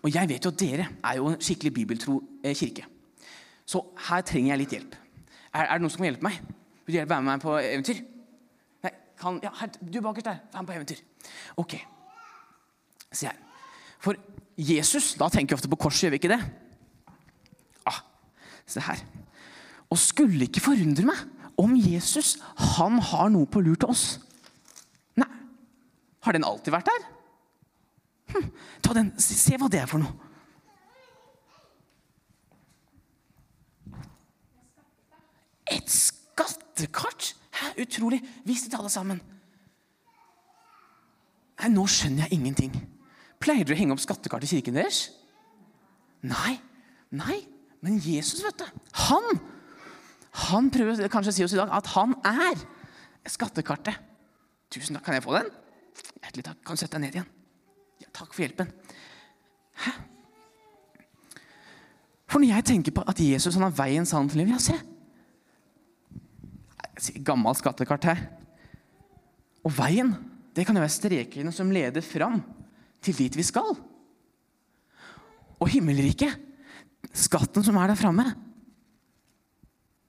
og 0.02 0.10
Jeg 0.10 0.30
vet 0.32 0.48
jo 0.48 0.52
at 0.52 0.60
dere 0.60 0.88
er 0.98 1.20
jo 1.20 1.28
en 1.30 1.44
skikkelig 1.44 1.74
bibeltro 1.76 2.16
eh, 2.42 2.56
kirke. 2.58 2.88
Så 3.72 3.84
her 4.10 4.24
trenger 4.28 4.54
jeg 4.54 4.62
litt 4.66 4.74
hjelp. 4.76 4.98
Er, 5.52 5.66
er 5.66 5.78
det 5.78 5.84
noen 5.84 5.94
som 5.94 6.02
kan 6.02 6.10
hjelpe 6.10 6.28
meg? 6.28 6.40
Vil 6.84 6.96
du 6.96 6.98
hjelpe 6.98 7.14
være 7.14 7.24
med 7.24 7.32
meg 7.32 7.44
på 7.44 7.56
eventyr? 7.60 8.02
Kan, 9.22 9.38
ja, 9.44 9.52
her, 9.60 9.70
du 9.78 10.00
bakerst 10.02 10.26
der. 10.26 10.40
Vær 10.52 10.64
med 10.64 10.72
på 10.72 10.76
eventyr. 10.80 11.02
Ok. 11.62 11.76
Se 13.14 13.30
her. 13.30 13.38
For 14.02 14.18
Jesus, 14.58 15.14
da 15.20 15.28
tenker 15.30 15.54
vi 15.54 15.60
ofte 15.60 15.70
på 15.70 15.78
korset, 15.84 16.08
gjør 16.08 16.16
vi 16.16 16.20
ikke 16.24 16.32
det? 16.32 16.40
Ah, 17.86 18.02
se 18.66 18.82
her. 18.82 19.04
Og 19.94 20.00
skulle 20.02 20.48
ikke 20.48 20.64
forundre 20.64 21.06
meg 21.06 21.22
om 21.62 21.76
Jesus 21.78 22.34
han 22.74 22.98
har 23.12 23.30
noe 23.30 23.50
på 23.52 23.62
lur 23.62 23.78
til 23.78 23.94
oss. 23.94 24.06
Nei, 25.22 25.30
har 26.26 26.36
den 26.36 26.48
alltid 26.48 26.74
vært 26.74 26.90
der? 26.90 27.08
Hm, 28.34 28.50
ta 28.82 28.98
den, 28.98 29.14
se 29.22 29.60
hva 29.60 29.70
det 29.70 29.84
er 29.84 29.92
for 29.92 30.02
noe. 30.02 30.31
Et 35.72 35.92
skattekart? 35.92 37.34
Hæ, 37.52 37.74
Utrolig. 37.84 38.22
Vis 38.46 38.66
det 38.66 38.72
til 38.72 38.80
alle 38.82 38.92
sammen. 38.92 39.22
Nei, 41.62 41.70
nå 41.70 41.86
skjønner 41.90 42.26
jeg 42.26 42.40
ingenting. 42.40 42.76
Pleier 43.42 43.66
dere 43.66 43.78
å 43.78 43.80
henge 43.80 43.96
opp 43.96 44.04
skattekart 44.04 44.46
i 44.46 44.52
kirken 44.52 44.78
deres? 44.78 45.08
Nei. 46.26 46.58
Nei. 47.14 47.42
Men 47.82 47.98
Jesus, 48.02 48.44
vet 48.46 48.62
du. 48.62 48.68
Han 49.10 49.42
han 50.32 50.70
prøver 50.72 51.10
kanskje 51.12 51.34
å 51.34 51.36
si 51.36 51.44
oss 51.44 51.54
i 51.56 51.60
dag 51.60 51.72
at 51.76 51.90
han 51.92 52.14
er 52.24 52.62
skattekartet. 53.28 53.98
Tusen 54.72 54.96
takk. 54.96 55.10
Kan 55.10 55.18
jeg 55.18 55.26
få 55.26 55.36
den? 55.36 55.50
Hjertelig 56.22 56.46
takk. 56.48 56.62
Kan 56.64 56.78
du 56.78 56.82
sette 56.82 56.96
deg 56.96 57.04
ned 57.04 57.18
igjen? 57.18 57.28
Ja, 58.00 58.08
takk 58.16 58.32
for 58.32 58.46
hjelpen. 58.46 58.72
Hæ? 59.84 59.92
For 62.32 62.40
når 62.40 62.54
jeg 62.54 62.68
tenker 62.70 62.96
på 62.96 63.04
at 63.12 63.20
Jesus 63.20 63.58
han 63.60 63.68
har 63.68 63.76
veien, 63.76 64.08
sannhet 64.08 64.38
og 64.38 64.40
livet, 64.40 64.56
Ja, 64.56 64.64
se! 64.64 64.91
Gammelt 67.26 67.60
skattekart 67.62 68.08
her. 68.10 68.22
Og 69.66 69.74
veien, 69.76 70.14
det 70.56 70.66
kan 70.68 70.76
jo 70.76 70.84
være 70.84 70.94
strekene 70.94 71.54
som 71.56 71.72
leder 71.74 72.04
fram 72.06 72.40
til 73.02 73.18
dit 73.18 73.38
vi 73.38 73.46
skal. 73.46 73.76
Og 75.62 75.70
himmelriket, 75.70 76.38
skatten 77.14 77.66
som 77.66 77.78
er 77.82 77.92
der 77.92 78.00
framme, 78.00 78.26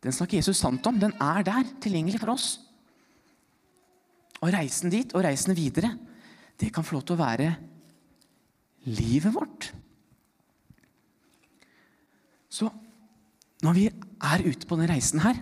den 0.03 0.15
snakker 0.15 0.41
Jesus 0.41 0.59
sant 0.59 0.87
om. 0.91 0.99
Den 0.99 1.15
er 1.23 1.45
der, 1.47 1.69
tilgjengelig 1.83 2.19
for 2.25 2.35
oss. 2.35 2.57
Og 4.43 4.51
reisen 4.51 4.91
dit 4.91 5.13
og 5.15 5.23
reisen 5.23 5.55
videre, 5.55 5.93
det 6.59 6.73
kan 6.75 6.83
få 6.83 6.97
lov 6.97 7.05
til 7.07 7.15
å 7.15 7.23
være 7.23 7.53
livet 8.91 9.31
vårt. 9.35 9.69
Så 12.51 12.67
når 13.63 13.79
vi 13.79 13.87
er 13.87 14.43
ute 14.43 14.67
på 14.67 14.75
denne 14.75 14.91
reisen 14.91 15.23
her, 15.23 15.39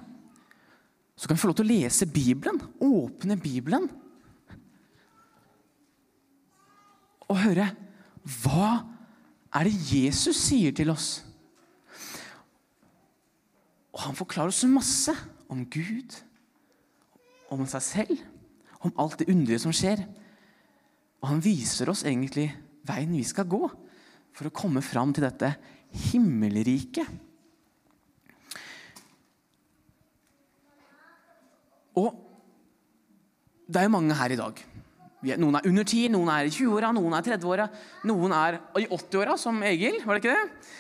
så 1.21 1.29
kan 1.29 1.37
vi 1.37 1.41
få 1.43 1.51
lov 1.51 1.59
til 1.59 1.67
å 1.67 1.73
lese 1.75 2.07
Bibelen. 2.09 2.57
Åpne 2.81 3.37
Bibelen. 3.37 3.91
Og 7.29 7.43
høre 7.43 7.67
hva 8.41 8.71
er 9.53 9.69
det 9.69 9.91
Jesus 9.91 10.41
sier 10.41 10.73
til 10.77 10.89
oss? 10.95 11.11
Og 13.93 14.01
han 14.07 14.17
forklarer 14.17 14.49
oss 14.49 14.65
masse 14.65 15.13
om 15.53 15.67
Gud, 15.69 16.17
om 17.53 17.67
seg 17.69 17.85
selv, 17.85 18.25
om 18.81 18.95
alt 18.97 19.21
det 19.21 19.29
underlige 19.29 19.61
som 19.67 19.77
skjer. 19.77 20.07
Og 21.21 21.35
han 21.35 21.45
viser 21.45 21.93
oss 21.93 22.07
egentlig 22.09 22.49
veien 22.89 23.13
vi 23.13 23.27
skal 23.29 23.45
gå 23.51 23.67
for 23.69 24.49
å 24.49 24.55
komme 24.57 24.81
fram 24.81 25.13
til 25.13 25.29
dette 25.29 25.53
himmelriket. 26.09 27.05
Og 31.99 32.15
det 33.71 33.81
er 33.81 33.89
jo 33.89 33.95
mange 33.95 34.17
her 34.19 34.35
i 34.35 34.39
dag. 34.39 34.61
Noen 35.41 35.59
er 35.59 35.67
under 35.69 35.85
10, 35.85 36.07
noen 36.15 36.31
er 36.33 36.49
i 36.49 36.53
20-åra, 36.55 36.93
noen 36.97 37.13
er 37.17 37.27
i 37.27 37.33
30-åra, 37.35 37.67
noen 38.09 38.33
er 38.33 38.57
i 38.81 38.87
80-åra, 38.87 39.37
som 39.39 39.59
Egil. 39.69 39.99
Var 40.07 40.17
det 40.17 40.23
ikke 40.23 40.37
det? 40.37 40.71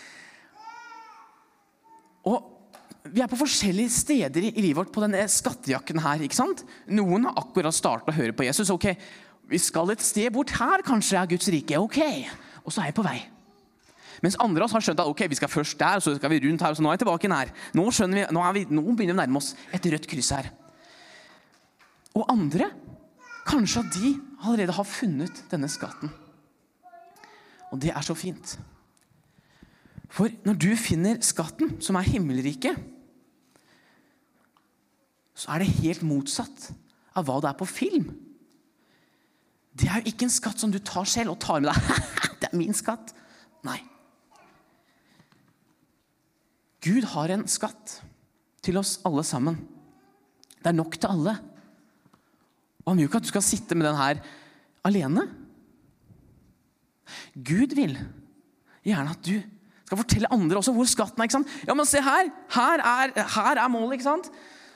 Og 2.30 3.10
vi 3.10 3.22
er 3.24 3.30
på 3.30 3.38
forskjellige 3.40 3.92
steder 3.92 4.46
i 4.48 4.52
livet 4.60 4.78
vårt 4.78 4.92
på 4.94 5.02
denne 5.04 5.22
skattejakken 5.30 6.00
her. 6.04 6.24
ikke 6.24 6.36
sant? 6.36 6.64
Noen 6.88 7.28
har 7.28 7.38
akkurat 7.40 7.74
startet 7.76 8.12
å 8.12 8.16
høre 8.16 8.36
på 8.36 8.46
Jesus. 8.48 8.70
ok, 8.72 8.94
Vi 9.50 9.58
skal 9.58 9.90
et 9.90 10.04
sted 10.04 10.32
bort 10.32 10.52
her, 10.54 10.84
kanskje 10.86 11.18
er 11.18 11.26
Guds 11.26 11.48
rike. 11.48 11.76
ok, 11.78 11.98
Og 12.64 12.72
så 12.72 12.82
er 12.82 12.90
jeg 12.90 12.94
på 12.94 13.04
vei. 13.04 13.20
Mens 14.22 14.36
andre 14.38 14.62
av 14.62 14.68
oss 14.68 14.72
har 14.76 14.84
skjønt 14.84 15.00
at 15.00 15.08
ok, 15.08 15.28
vi 15.28 15.34
skal 15.34 15.48
først 15.48 15.78
der, 15.80 16.00
så 16.00 16.14
skal 16.16 16.30
vi 16.30 16.40
rundt 16.44 16.60
her, 16.60 16.70
og 16.70 16.76
så 16.76 16.82
nå 16.82 16.90
er 16.90 16.98
jeg 16.98 17.04
tilbake 17.04 17.28
her. 17.32 17.52
Nå, 17.72 17.84
vi, 17.88 18.24
nå, 18.30 18.52
vi, 18.52 18.64
nå 18.68 18.82
begynner 18.82 19.14
vi 19.14 19.16
å 19.16 19.20
nærme 19.22 19.40
oss 19.40 19.54
et 19.72 19.86
rødt 19.92 20.06
kryss 20.06 20.32
her. 20.36 20.50
Og 22.18 22.26
andre 22.32 22.70
kanskje 23.46 23.84
at 23.84 23.94
de 23.94 24.14
allerede 24.40 24.74
har 24.76 24.88
funnet 24.88 25.44
denne 25.50 25.68
skatten. 25.70 26.10
Og 27.70 27.78
det 27.82 27.92
er 27.94 28.04
så 28.04 28.16
fint. 28.18 28.56
For 30.10 30.32
når 30.46 30.58
du 30.58 30.70
finner 30.78 31.20
skatten, 31.22 31.76
som 31.82 31.98
er 31.98 32.08
himmelriket, 32.08 32.78
så 35.38 35.54
er 35.54 35.62
det 35.62 35.76
helt 35.78 36.02
motsatt 36.04 36.72
av 37.16 37.26
hva 37.26 37.38
det 37.40 37.52
er 37.52 37.60
på 37.60 37.68
film. 37.68 38.10
Det 39.70 39.86
er 39.88 40.02
jo 40.02 40.10
ikke 40.10 40.26
en 40.26 40.34
skatt 40.34 40.60
som 40.60 40.72
du 40.74 40.80
tar 40.82 41.06
selv 41.08 41.36
og 41.36 41.40
tar 41.40 41.62
med 41.62 41.70
deg. 41.70 42.10
det 42.42 42.50
er 42.50 42.58
min 42.58 42.76
skatt. 42.76 43.14
Nei. 43.64 43.78
Gud 46.84 47.06
har 47.14 47.32
en 47.32 47.46
skatt 47.48 48.00
til 48.64 48.80
oss 48.80 48.98
alle 49.08 49.24
sammen. 49.24 49.60
Det 50.60 50.72
er 50.72 50.76
nok 50.76 50.98
til 50.98 51.12
alle. 51.12 51.36
Og 52.84 52.92
han 52.92 52.98
vil 52.98 53.06
jo 53.06 53.10
ikke 53.10 53.20
at 53.20 53.28
du 53.28 53.32
skal 53.32 53.44
sitte 53.44 53.76
med 53.78 53.88
den 53.88 53.98
her 53.98 54.20
alene. 54.86 55.26
Gud 57.34 57.74
vil 57.76 57.98
gjerne 58.86 59.12
at 59.12 59.24
du 59.26 59.36
skal 59.90 59.98
fortelle 59.98 60.30
andre 60.32 60.60
også 60.60 60.72
hvor 60.74 60.86
skatten 60.88 61.20
er. 61.20 61.26
ikke 61.26 61.38
sant? 61.40 61.52
Ja, 61.66 61.74
men 61.74 61.88
se 61.88 62.02
her! 62.02 62.30
Her 62.54 62.84
er, 62.86 63.14
her 63.34 63.58
er 63.58 63.68
målet. 63.68 63.98
ikke 63.98 64.06
sant? 64.06 64.30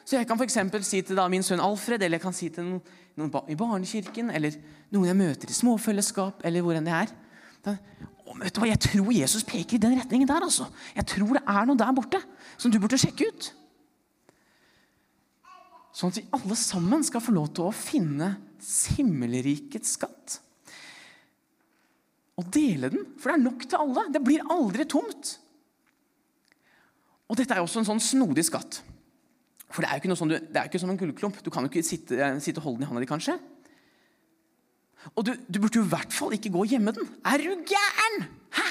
Så 0.05 0.19
jeg 0.19 0.27
kan 0.29 0.39
f.eks. 0.41 0.59
si 0.85 1.01
til 1.07 1.17
da, 1.17 1.29
min 1.33 1.45
sønn 1.47 1.63
Alfred, 1.65 2.03
eller 2.03 2.19
jeg 2.19 2.25
kan 2.25 2.35
si 2.37 2.51
til 2.53 2.67
noen, 2.67 2.97
noen 3.17 3.33
i 3.49 3.57
barnekirken, 3.57 4.33
eller 4.35 4.57
noen 4.93 5.09
jeg 5.09 5.17
møter 5.17 5.51
i 5.51 5.57
småfellesskap, 5.57 6.43
eller 6.45 6.65
hvor 6.65 6.77
enn 6.77 6.89
det 6.89 6.97
er. 6.99 7.15
Da, 7.65 7.77
å, 8.27 8.35
vet 8.43 8.53
du 8.53 8.61
hva, 8.61 8.69
Jeg 8.69 8.83
tror 8.85 9.13
Jesus 9.15 9.47
peker 9.49 9.79
i 9.79 9.85
den 9.87 9.97
retningen 10.01 10.29
der. 10.29 10.45
altså. 10.45 10.67
Jeg 10.97 11.07
tror 11.15 11.39
det 11.39 11.45
er 11.47 11.71
noe 11.71 11.81
der 11.81 11.95
borte 11.97 12.21
som 12.59 12.75
du 12.75 12.81
burde 12.83 13.01
sjekke 13.01 13.31
ut. 13.31 13.53
Sånn 15.95 16.11
at 16.11 16.19
vi 16.19 16.27
alle 16.35 16.57
sammen 16.59 17.05
skal 17.07 17.23
få 17.23 17.35
lov 17.37 17.53
til 17.55 17.69
å 17.69 17.77
finne 17.77 18.35
himmelrikets 18.97 19.95
skatt. 19.99 20.41
og 22.35 22.49
dele 22.51 22.89
den, 22.91 23.05
for 23.15 23.31
det 23.31 23.35
er 23.37 23.43
nok 23.45 23.61
til 23.63 23.79
alle. 23.79 24.03
Det 24.11 24.21
blir 24.27 24.43
aldri 24.51 24.85
tomt. 24.91 25.37
Og 27.31 27.39
dette 27.39 27.55
er 27.55 27.63
også 27.63 27.79
en 27.79 27.87
sånn 27.87 28.03
snodig 28.03 28.43
skatt. 28.49 28.81
For 29.71 29.85
det 29.85 29.87
er 29.87 29.95
jo 29.95 30.03
ikke, 30.03 30.11
noe 30.11 30.19
sånn 30.19 30.33
du, 30.33 30.37
det 30.43 30.59
er 30.59 30.67
ikke 30.67 30.81
som 30.83 30.91
en 30.91 30.99
gullklump. 30.99 31.39
Du 31.47 31.51
kan 31.55 31.63
jo 31.63 31.71
ikke 31.71 31.85
sitte, 31.87 32.19
sitte 32.43 32.59
og 32.59 32.67
holde 32.67 32.81
den 32.81 32.89
i 32.89 32.91
hånda 32.91 33.05
di, 33.05 33.11
kanskje. 33.11 33.37
Og 35.15 35.29
du, 35.29 35.33
du 35.47 35.61
burde 35.61 35.79
jo 35.79 35.87
i 35.87 35.93
hvert 35.95 36.15
fall 36.17 36.35
ikke 36.35 36.51
gå 36.55 36.65
og 36.65 36.75
gjemme 36.75 36.95
den. 36.97 37.07
Er 37.23 37.39
du 37.39 37.55
gæren?! 37.71 38.27
Hæ? 38.59 38.67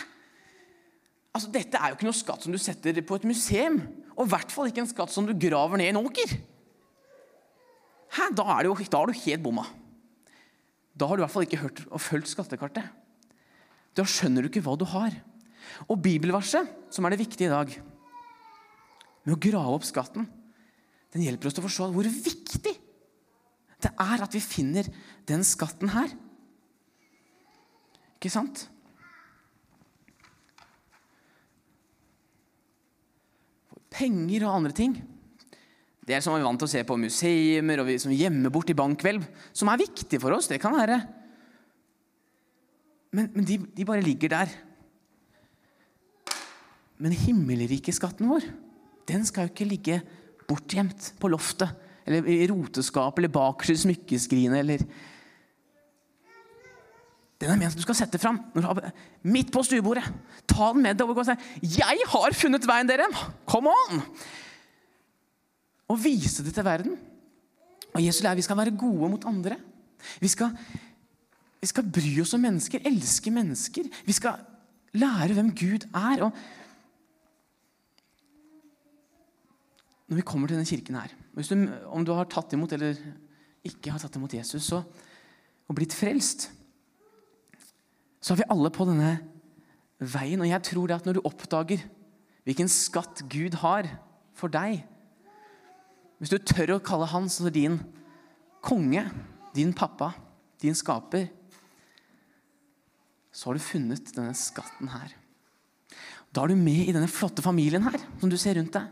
Altså, 1.33 1.49
Dette 1.55 1.79
er 1.79 1.93
jo 1.93 1.97
ikke 1.97 2.07
noe 2.11 2.19
skatt 2.19 2.43
som 2.45 2.51
du 2.51 2.59
setter 2.59 2.99
på 2.99 3.15
et 3.15 3.27
museum. 3.31 3.79
Og 4.17 4.27
i 4.27 4.33
hvert 4.35 4.51
fall 4.51 4.69
ikke 4.69 4.83
en 4.83 4.91
skatt 4.91 5.15
som 5.15 5.27
du 5.27 5.33
graver 5.39 5.79
ned 5.79 5.87
i 5.87 5.95
en 5.95 6.03
åker. 6.03 6.35
Hæ? 8.13 8.29
Da, 8.37 8.45
er 8.59 8.67
du 8.69 8.73
helt 8.77 9.43
bomma. 9.43 9.65
Da 10.93 11.07
har 11.07 11.17
du 11.17 11.23
i 11.23 11.25
hvert 11.25 11.33
fall 11.33 11.47
ikke 11.47 11.63
hørt 11.63 11.81
og 11.89 12.01
fulgt 12.01 12.29
skattekartet. 12.29 12.85
Da 13.97 14.05
skjønner 14.05 14.43
du 14.43 14.49
ikke 14.49 14.63
hva 14.65 14.75
du 14.77 14.85
har. 14.89 15.15
Og 15.89 16.01
bibelverset, 16.01 16.69
som 16.93 17.05
er 17.05 17.13
det 17.13 17.23
viktige 17.23 17.49
i 17.49 17.53
dag, 17.53 17.73
med 19.23 19.35
å 19.35 19.41
grave 19.41 19.77
opp 19.77 19.85
skatten, 19.87 20.27
den 21.13 21.23
hjelper 21.25 21.49
oss 21.49 21.55
til 21.55 21.63
å 21.63 21.67
forstå 21.67 21.87
hvor 21.93 22.09
viktig 22.09 22.73
det 23.83 23.91
er 23.99 24.23
at 24.23 24.35
vi 24.35 24.41
finner 24.43 24.87
den 25.27 25.43
skatten 25.45 25.91
her. 25.93 26.11
Ikke 28.17 28.31
sant? 28.31 28.67
Penger 33.93 34.47
og 34.47 34.55
andre 34.61 34.75
ting. 34.75 34.95
Det 36.03 36.17
er 36.17 36.23
som 36.23 36.35
vi 36.35 36.41
er 36.41 36.47
vant 36.47 36.59
til 36.59 36.67
å 36.67 36.73
se 36.73 36.81
på 36.87 36.97
museumer 36.99 37.79
og 37.79 37.87
vi 37.87 37.95
som 38.01 38.11
gjemmer 38.11 38.51
bort 38.51 38.71
i 38.71 38.75
bankhvelv. 38.75 39.23
Som 39.55 39.71
er 39.71 39.79
viktig 39.79 40.19
for 40.19 40.35
oss, 40.35 40.49
det 40.51 40.59
kan 40.63 40.75
være. 40.75 40.99
Men, 43.13 43.29
men 43.31 43.47
de, 43.47 43.59
de, 43.77 43.85
bare 43.87 44.03
ligger 44.03 44.33
der. 44.33 44.51
Men 46.99 47.15
himmelrikeskatten 47.15 48.27
vår, 48.29 48.45
den 49.07 49.23
skal 49.27 49.47
jo 49.47 49.53
ikke 49.53 49.69
ligge 49.69 50.01
bortgjemt 50.49 51.13
på 51.21 51.31
loftet. 51.31 51.71
Eller 52.03 52.27
i 52.27 52.43
roteskapet 52.51 53.21
eller 53.21 53.31
bakerst 53.31 53.77
i 53.77 53.81
smykkeskrinet 53.85 54.59
eller 54.59 54.81
Den 57.39 57.51
er 57.51 57.59
ment 57.59 57.75
du 57.75 57.83
skal 57.83 57.95
sette 57.95 58.19
fram 58.19 58.37
midt 59.27 59.49
på 59.51 59.63
stuebordet. 59.67 60.03
Ta 60.47 60.69
den 60.71 60.83
med 60.83 60.99
deg 60.99 61.09
og 61.09 61.25
si 61.27 61.35
'Jeg 61.63 62.07
har 62.07 62.35
funnet 62.35 62.67
veien, 62.67 62.87
dere! 62.87 63.07
Come 63.47 63.71
on!' 63.71 64.03
Og 65.93 66.01
vise 66.01 66.45
det 66.45 66.55
til 66.55 66.65
verden. 66.65 66.97
Og 67.93 68.01
Jesus 68.01 68.23
lærer 68.25 68.39
vi 68.39 68.45
skal 68.45 68.57
være 68.57 68.77
gode 68.77 69.11
mot 69.13 69.25
andre. 69.29 69.59
Vi 70.19 70.27
skal, 70.31 70.55
vi 71.61 71.69
skal 71.69 71.91
bry 71.93 72.15
oss 72.23 72.33
om 72.33 72.41
mennesker, 72.43 72.81
elske 72.89 73.31
mennesker. 73.31 73.89
Vi 74.05 74.15
skal 74.17 74.41
lære 74.97 75.37
hvem 75.37 75.53
Gud 75.53 75.85
er. 75.93 76.23
og 76.25 76.31
når 80.07 80.19
vi 80.19 80.25
kommer 80.27 80.47
til 80.47 80.57
denne 80.57 80.67
kirken 80.67 80.95
her 80.95 81.13
du, 81.33 81.69
Om 81.89 82.05
du 82.05 82.11
har 82.13 82.25
tatt 82.29 82.53
imot 82.53 82.73
eller 82.75 82.97
ikke 83.63 83.91
har 83.91 83.99
tatt 83.99 84.17
imot 84.19 84.33
Jesus 84.33 84.67
så, 84.67 84.83
og 85.67 85.75
blitt 85.75 85.95
frelst, 85.95 86.51
så 88.21 88.33
er 88.33 88.41
vi 88.41 88.49
alle 88.51 88.69
på 88.69 88.85
denne 88.85 89.13
veien. 89.99 90.41
Og 90.43 90.49
jeg 90.49 90.63
tror 90.63 90.87
det 90.87 90.97
at 90.99 91.05
når 91.05 91.17
du 91.17 91.21
oppdager 91.23 91.85
hvilken 92.43 92.67
skatt 92.67 93.23
Gud 93.31 93.55
har 93.63 93.87
for 94.35 94.51
deg 94.51 94.83
Hvis 96.23 96.31
du 96.31 96.39
tør 96.39 96.77
å 96.77 96.83
kalle 96.83 97.09
Han 97.11 97.25
som 97.27 97.49
din 97.51 97.81
konge, 98.63 99.01
din 99.51 99.73
pappa, 99.75 100.13
din 100.63 100.71
skaper, 100.71 101.25
så 103.27 103.49
har 103.49 103.59
du 103.59 103.65
funnet 103.65 104.13
denne 104.15 104.31
skatten 104.39 104.87
her. 104.93 105.11
Da 106.31 106.45
er 106.45 106.53
du 106.53 106.63
med 106.63 106.87
i 106.87 106.95
denne 106.95 107.11
flotte 107.11 107.43
familien 107.43 107.83
her, 107.83 107.99
som 108.21 108.31
du 108.31 108.37
ser 108.39 108.55
rundt 108.55 108.71
deg. 108.71 108.87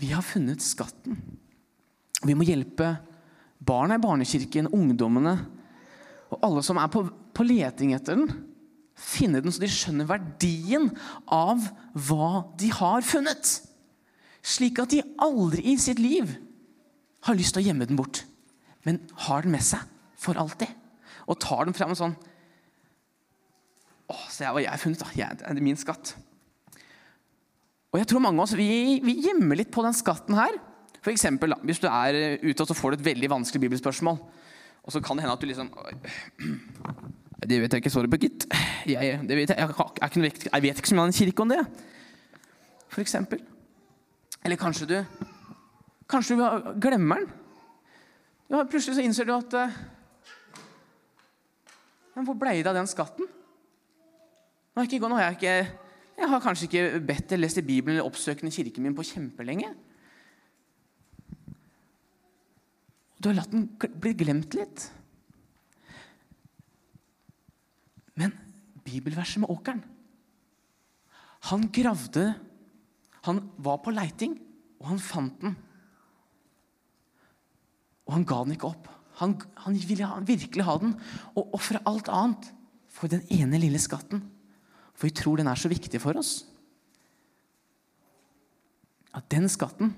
Vi 0.00 0.14
har 0.14 0.24
funnet 0.24 0.64
skatten. 0.64 1.20
Vi 2.24 2.32
må 2.32 2.48
hjelpe 2.48 2.94
barna 3.60 4.00
i 4.00 4.02
barnekirken, 4.08 4.72
ungdommene 4.72 5.36
og 6.32 6.38
alle 6.46 6.64
som 6.64 6.80
er 6.80 6.88
på, 6.88 7.04
på 7.04 7.44
leting 7.44 7.92
etter 7.92 8.16
den. 8.16 8.32
Finne 8.96 9.44
den 9.44 9.52
så 9.52 9.60
de 9.60 9.68
skjønner 9.68 10.08
verdien 10.08 10.88
av 11.28 11.68
hva 12.08 12.46
de 12.56 12.72
har 12.80 13.04
funnet. 13.04 13.58
Slik 14.40 14.80
at 14.80 14.92
de 14.94 15.02
aldri 15.20 15.64
i 15.72 15.76
sitt 15.80 16.00
liv 16.00 16.30
har 17.26 17.36
lyst 17.36 17.54
til 17.54 17.62
å 17.62 17.66
gjemme 17.68 17.86
den 17.88 17.98
bort, 17.98 18.22
men 18.88 19.02
har 19.26 19.44
den 19.44 19.52
med 19.52 19.64
seg 19.64 19.84
for 20.20 20.38
alltid. 20.40 20.70
Og 21.28 21.38
tar 21.40 21.66
den 21.68 21.76
frem 21.76 21.92
sånn 21.94 22.16
Å, 24.10 24.16
se 24.32 24.48
hva 24.48 24.58
jeg 24.58 24.72
har 24.72 24.80
funnet. 24.80 24.98
da. 24.98 25.28
det 25.36 25.46
er 25.46 25.62
min 25.62 25.78
skatt. 25.78 26.16
Og 27.90 28.00
jeg 28.00 28.08
tror 28.10 28.22
mange 28.24 28.40
av 28.40 28.48
oss 28.48 28.56
vi, 28.58 28.98
vi 29.04 29.20
gjemmer 29.22 29.60
litt 29.60 29.70
på 29.70 29.84
den 29.84 29.94
skatten 29.94 30.34
her. 30.38 30.56
For 31.00 31.12
eksempel, 31.12 31.54
hvis 31.66 31.78
du 31.82 31.86
er 31.86 32.16
eh, 32.18 32.42
ute 32.42 32.64
og 32.64 32.68
så 32.68 32.76
får 32.76 32.90
du 32.90 32.98
et 32.98 33.06
veldig 33.12 33.30
vanskelig 33.30 33.62
bibelspørsmål, 33.68 34.18
og 34.80 34.94
så 34.94 35.02
kan 35.04 35.16
det 35.16 35.24
hende 35.24 35.36
at 35.36 35.42
du 35.42 35.48
liksom 35.48 35.70
Det 37.40 37.56
vet 37.56 37.72
jeg 37.72 37.80
ikke. 37.80 37.90
Jeg, 38.84 39.20
vet 39.24 39.48
jeg, 39.48 39.56
jeg, 39.56 39.70
jeg, 40.12 40.32
jeg, 40.52 40.62
vet 40.62 40.82
ikke 40.82 40.90
så 40.90 40.96
mye 40.96 41.06
om 41.06 41.08
en 41.08 41.16
kirke 41.16 41.42
om 41.42 41.54
det. 41.54 41.62
For 42.92 43.00
eksempel. 43.00 43.40
Eller 44.44 44.60
kanskje 44.60 44.88
du 44.88 44.96
Kanskje 46.10 46.34
du 46.34 46.72
glemmer 46.82 47.20
den. 47.20 47.28
Ja, 48.50 48.64
plutselig 48.66 48.96
så 48.96 49.04
innser 49.04 49.28
du 49.28 49.30
at 49.36 49.54
eh, 49.54 49.76
Men 52.16 52.26
hvor 52.26 52.34
ble 52.34 52.56
det 52.58 52.66
av 52.66 52.74
den 52.74 52.90
skatten? 52.90 53.28
Nå 54.74 54.82
har 54.82 55.28
jeg 55.28 55.38
ikke 55.38 55.54
jeg 56.20 56.28
har 56.28 56.42
kanskje 56.44 56.66
ikke 56.66 57.00
bedt 57.08 57.32
eller 57.32 57.46
lest 57.46 57.62
i 57.62 57.64
Bibelen 57.64 57.96
eller 57.96 58.08
oppsøkende 58.10 58.52
kirken 58.52 58.84
min 58.84 58.96
på 58.96 59.06
kjempelenge. 59.08 59.70
Du 63.16 63.30
har 63.30 63.38
latt 63.38 63.54
den 63.54 63.64
bli 64.00 64.12
glemt 64.20 64.52
litt. 64.56 64.84
Men 68.20 68.34
bibelverset 68.84 69.40
med 69.40 69.52
åkeren 69.52 69.80
Han 71.48 71.62
gravde 71.72 72.34
Han 73.28 73.42
var 73.60 73.82
på 73.84 73.92
leiting, 73.92 74.38
og 74.80 74.92
han 74.92 75.02
fant 75.02 75.42
den. 75.42 75.56
Og 78.08 78.16
han 78.16 78.26
ga 78.26 78.40
den 78.44 78.56
ikke 78.56 78.70
opp. 78.70 78.88
Han, 79.20 79.36
han 79.66 79.76
ville 79.76 80.08
virkelig 80.24 80.64
ha 80.64 80.76
den 80.80 80.94
og 81.36 81.56
ofre 81.58 81.82
alt 81.88 82.08
annet 82.08 82.48
for 82.90 83.12
den 83.12 83.22
ene 83.32 83.60
lille 83.60 83.80
skatten. 83.82 84.22
For 84.96 85.08
vi 85.08 85.16
tror 85.16 85.40
den 85.40 85.50
er 85.50 85.60
så 85.60 85.70
viktig 85.70 86.00
for 86.02 86.16
oss. 86.20 86.40
At 89.16 89.26
den 89.32 89.48
skatten, 89.50 89.92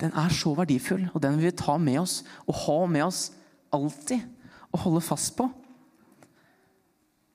den 0.00 0.12
er 0.16 0.32
så 0.34 0.52
verdifull, 0.56 1.06
og 1.12 1.22
den 1.22 1.36
vil 1.38 1.50
vi 1.50 1.56
ta 1.60 1.76
med 1.80 2.00
oss 2.02 2.20
og 2.46 2.56
ha 2.64 2.78
med 2.90 3.04
oss 3.06 3.30
alltid 3.74 4.24
og 4.70 4.84
holde 4.84 5.02
fast 5.04 5.34
på. 5.38 5.48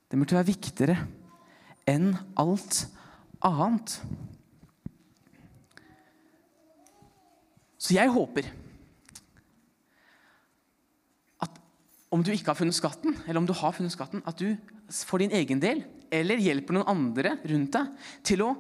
Den 0.09 0.21
burde 0.21 0.37
være 0.37 0.49
viktigere 0.51 0.97
enn 1.89 2.13
alt 2.39 2.85
annet. 3.45 3.99
Så 7.85 7.93
jeg 7.93 8.09
håper 8.09 8.47
at 11.45 11.59
om 12.09 12.23
du 12.25 12.31
ikke 12.33 12.49
har 12.49 12.57
funnet 12.57 12.77
skatten, 12.77 13.13
eller 13.27 13.43
om 13.43 13.45
du 13.45 13.53
har 13.53 13.75
funnet 13.75 13.93
skatten, 13.93 14.23
at 14.25 14.39
du 14.41 14.55
for 15.05 15.21
din 15.21 15.33
egen 15.35 15.61
del 15.61 15.83
eller 16.13 16.41
hjelper 16.41 16.77
noen 16.77 16.89
andre 16.89 17.35
rundt 17.45 17.75
deg 17.75 18.09
til 18.25 18.45
å 18.45 18.51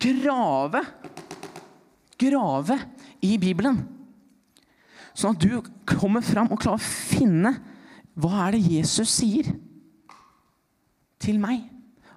grave 0.00 0.84
Grave 2.18 2.74
i 3.22 3.36
Bibelen. 3.38 3.76
Sånn 5.14 5.36
at 5.36 5.44
du 5.44 5.60
kommer 5.86 6.24
fram 6.26 6.50
og 6.50 6.58
klarer 6.58 6.80
å 6.80 6.82
finne 6.82 7.52
hva 8.18 8.48
er 8.48 8.56
det 8.56 8.72
Jesus 8.74 9.12
sier 9.20 9.52
til 11.22 11.38
meg. 11.42 11.62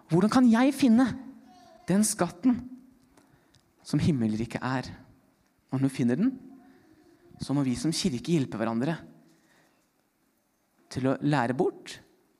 Hvordan 0.10 0.34
kan 0.34 0.50
jeg 0.50 0.74
finne 0.74 1.06
den 1.89 2.02
skatten 2.06 2.58
som 3.86 4.02
himmelriket 4.02 4.62
er? 4.65 4.89
Når 5.72 5.86
hun 5.86 5.94
finner 5.94 6.20
den, 6.20 6.34
så 7.42 7.56
må 7.56 7.64
vi 7.66 7.78
som 7.80 7.94
kirke 7.96 8.36
hjelpe 8.36 8.60
hverandre 8.60 8.98
til 10.92 11.08
å 11.08 11.18
lære 11.24 11.56
bort 11.58 11.96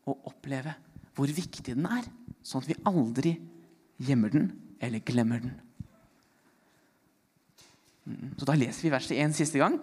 og 0.10 0.28
oppleve 0.30 0.76
hvor 1.16 1.32
viktig 1.32 1.74
den 1.74 1.88
er, 1.88 2.06
sånn 2.44 2.64
at 2.64 2.70
vi 2.72 2.80
aldri 2.90 3.36
gjemmer 4.02 4.34
den 4.34 4.50
eller 4.82 5.04
glemmer 5.06 5.44
den. 5.44 5.54
Mm, 8.10 8.34
så 8.40 8.48
da 8.50 8.58
leser 8.58 8.88
vi 8.88 8.94
verset 8.94 9.20
én 9.22 9.36
siste 9.36 9.62
gang. 9.62 9.78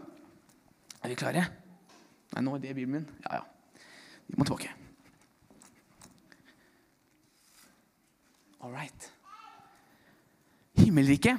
Er 1.03 1.13
vi 1.13 1.19
klare? 1.19 1.45
Nei, 2.35 2.43
nå 2.45 2.57
er 2.57 2.65
det 2.65 2.75
Bibelen 2.75 2.99
min. 2.99 3.07
Ja, 3.25 3.41
ja. 3.41 3.85
Vi 4.29 4.37
må 4.37 4.45
tilbake. 4.45 4.75
All 8.59 8.75
right. 8.75 9.13
Himmelriket, 10.79 11.39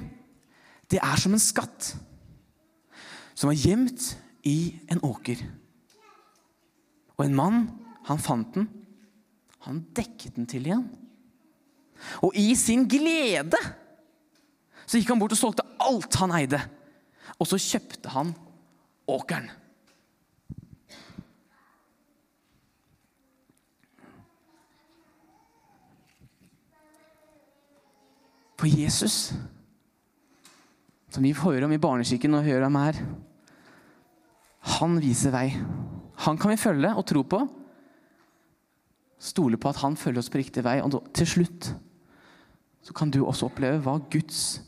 det 0.90 0.98
er 0.98 1.20
som 1.22 1.34
en 1.36 1.42
skatt 1.42 1.92
som 3.38 3.50
er 3.50 3.60
gjemt 3.60 4.10
i 4.46 4.74
en 4.90 5.00
åker. 5.06 5.40
Og 7.16 7.24
en 7.24 7.36
mann, 7.36 7.62
han 8.08 8.20
fant 8.20 8.54
den. 8.56 8.66
Han 9.66 9.84
dekket 9.96 10.36
den 10.36 10.48
til 10.50 10.66
igjen. 10.66 10.88
Og 12.24 12.34
i 12.36 12.54
sin 12.56 12.86
glede 12.88 13.60
så 14.86 14.98
gikk 14.98 15.12
han 15.12 15.20
bort 15.20 15.36
og 15.36 15.38
solgte 15.38 15.66
alt 15.84 16.16
han 16.18 16.32
eide. 16.34 16.58
Og 17.38 17.46
så 17.46 17.60
kjøpte 17.60 18.10
han 18.10 18.32
åkeren. 19.08 19.50
For 28.60 28.68
Jesus, 28.68 29.30
som 31.10 31.26
vi 31.26 31.34
hører 31.34 31.66
om 31.66 31.74
i 31.74 31.82
barneskikken 31.82 32.36
og 32.38 32.46
hører 32.46 32.68
om 32.68 32.78
her, 32.78 32.98
han 34.78 34.98
viser 35.02 35.32
vei. 35.34 35.48
Han 36.26 36.38
kan 36.38 36.52
vi 36.52 36.60
følge 36.60 36.92
og 36.92 37.06
tro 37.08 37.24
på. 37.24 37.40
Stole 39.20 39.58
på 39.60 39.70
at 39.72 39.80
han 39.82 39.96
følger 40.00 40.20
oss 40.22 40.30
på 40.32 40.40
riktig 40.40 40.64
vei. 40.64 40.78
Og 40.84 41.00
til 41.16 41.28
slutt 41.28 41.70
så 42.84 42.96
kan 42.96 43.12
du 43.12 43.22
også 43.24 43.48
oppleve 43.48 43.80
hva 43.84 43.96
Guds 44.12 44.60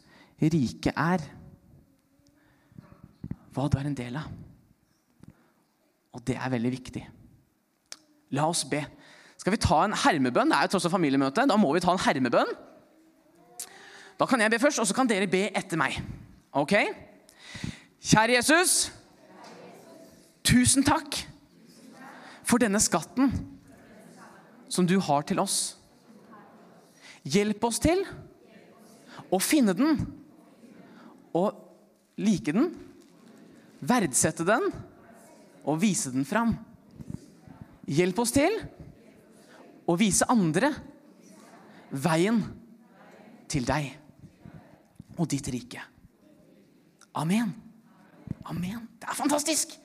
rike 0.42 0.92
er. 0.96 1.24
Hva 3.52 3.68
du 3.68 3.78
er 3.78 3.88
en 3.88 3.98
del 3.98 4.16
av. 4.20 4.33
Og 6.12 6.24
det 6.28 6.37
er 6.37 6.52
veldig 6.52 6.72
viktig. 6.72 7.05
La 8.37 8.48
oss 8.48 8.64
be. 8.68 8.83
Skal 9.40 9.55
vi 9.55 9.61
ta 9.61 9.83
en 9.85 9.96
hermebønn? 9.96 10.52
Det 10.52 10.57
er 10.57 10.68
jo 10.68 10.74
tross 10.74 10.88
alt 10.88 10.96
familiemøte. 10.96 11.46
Da 11.48 11.57
må 11.61 11.72
vi 11.76 11.85
ta 11.85 11.92
en 11.92 12.00
hermebønn. 12.00 12.52
Da 14.20 14.28
kan 14.28 14.40
jeg 14.40 14.52
be 14.52 14.61
først, 14.62 14.81
og 14.81 14.88
så 14.88 14.96
kan 14.96 15.09
dere 15.09 15.28
be 15.28 15.48
etter 15.50 15.81
meg. 15.81 15.96
Ok? 16.52 16.74
Kjære 18.02 18.36
Jesus. 18.36 18.90
Tusen 20.44 20.84
takk 20.84 21.16
for 22.44 22.60
denne 22.60 22.80
skatten 22.82 23.30
som 24.72 24.88
du 24.88 24.98
har 25.00 25.24
til 25.24 25.40
oss. 25.40 25.76
Hjelp 27.22 27.62
oss 27.64 27.78
til 27.80 28.02
å 29.32 29.38
finne 29.40 29.72
den 29.78 30.00
og 31.32 31.56
like 32.20 32.52
den, 32.52 32.72
verdsette 33.80 34.44
den 34.44 34.66
og 35.62 35.78
vise 35.80 36.12
den 36.12 36.26
fram. 36.28 36.56
Hjelp 37.88 38.20
oss 38.24 38.34
til 38.34 38.58
å 39.88 39.96
vise 39.98 40.28
andre 40.30 40.72
veien 41.92 42.42
til 43.48 43.64
deg 43.68 43.88
og 45.16 45.28
ditt 45.30 45.48
rike. 45.52 45.91
Amen. 47.18 47.53
Amen. 48.48 48.88
Det 49.01 49.09
er 49.09 49.18
fantastisk! 49.18 49.77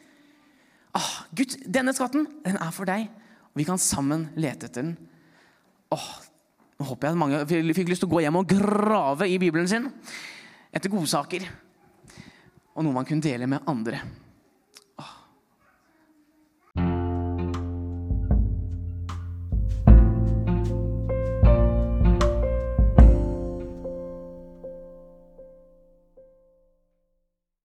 Ah, 0.98 1.28
Gud, 1.36 1.54
denne 1.68 1.94
skatten 1.94 2.26
den 2.46 2.58
er 2.58 2.72
for 2.74 2.90
deg, 2.90 3.10
og 3.52 3.60
vi 3.60 3.66
kan 3.68 3.82
sammen 3.82 4.30
lete 4.40 4.70
etter 4.70 4.86
den. 4.86 4.96
Åh, 5.94 6.08
nå 6.80 6.88
håper 6.90 7.10
jeg 7.10 7.20
mange 7.20 7.42
fikk 7.50 7.92
lyst 7.92 8.04
til 8.04 8.10
å 8.10 8.16
gå 8.16 8.24
hjem 8.24 8.40
og 8.40 8.50
grave 8.50 9.28
i 9.30 9.38
Bibelen 9.42 9.70
sin 9.70 9.90
etter 10.74 10.92
godsaker. 10.94 11.46
Og 12.78 12.86
noe 12.86 12.96
man 12.96 13.08
kunne 13.10 13.26
dele 13.26 13.50
med 13.50 13.66
andre. 13.70 14.02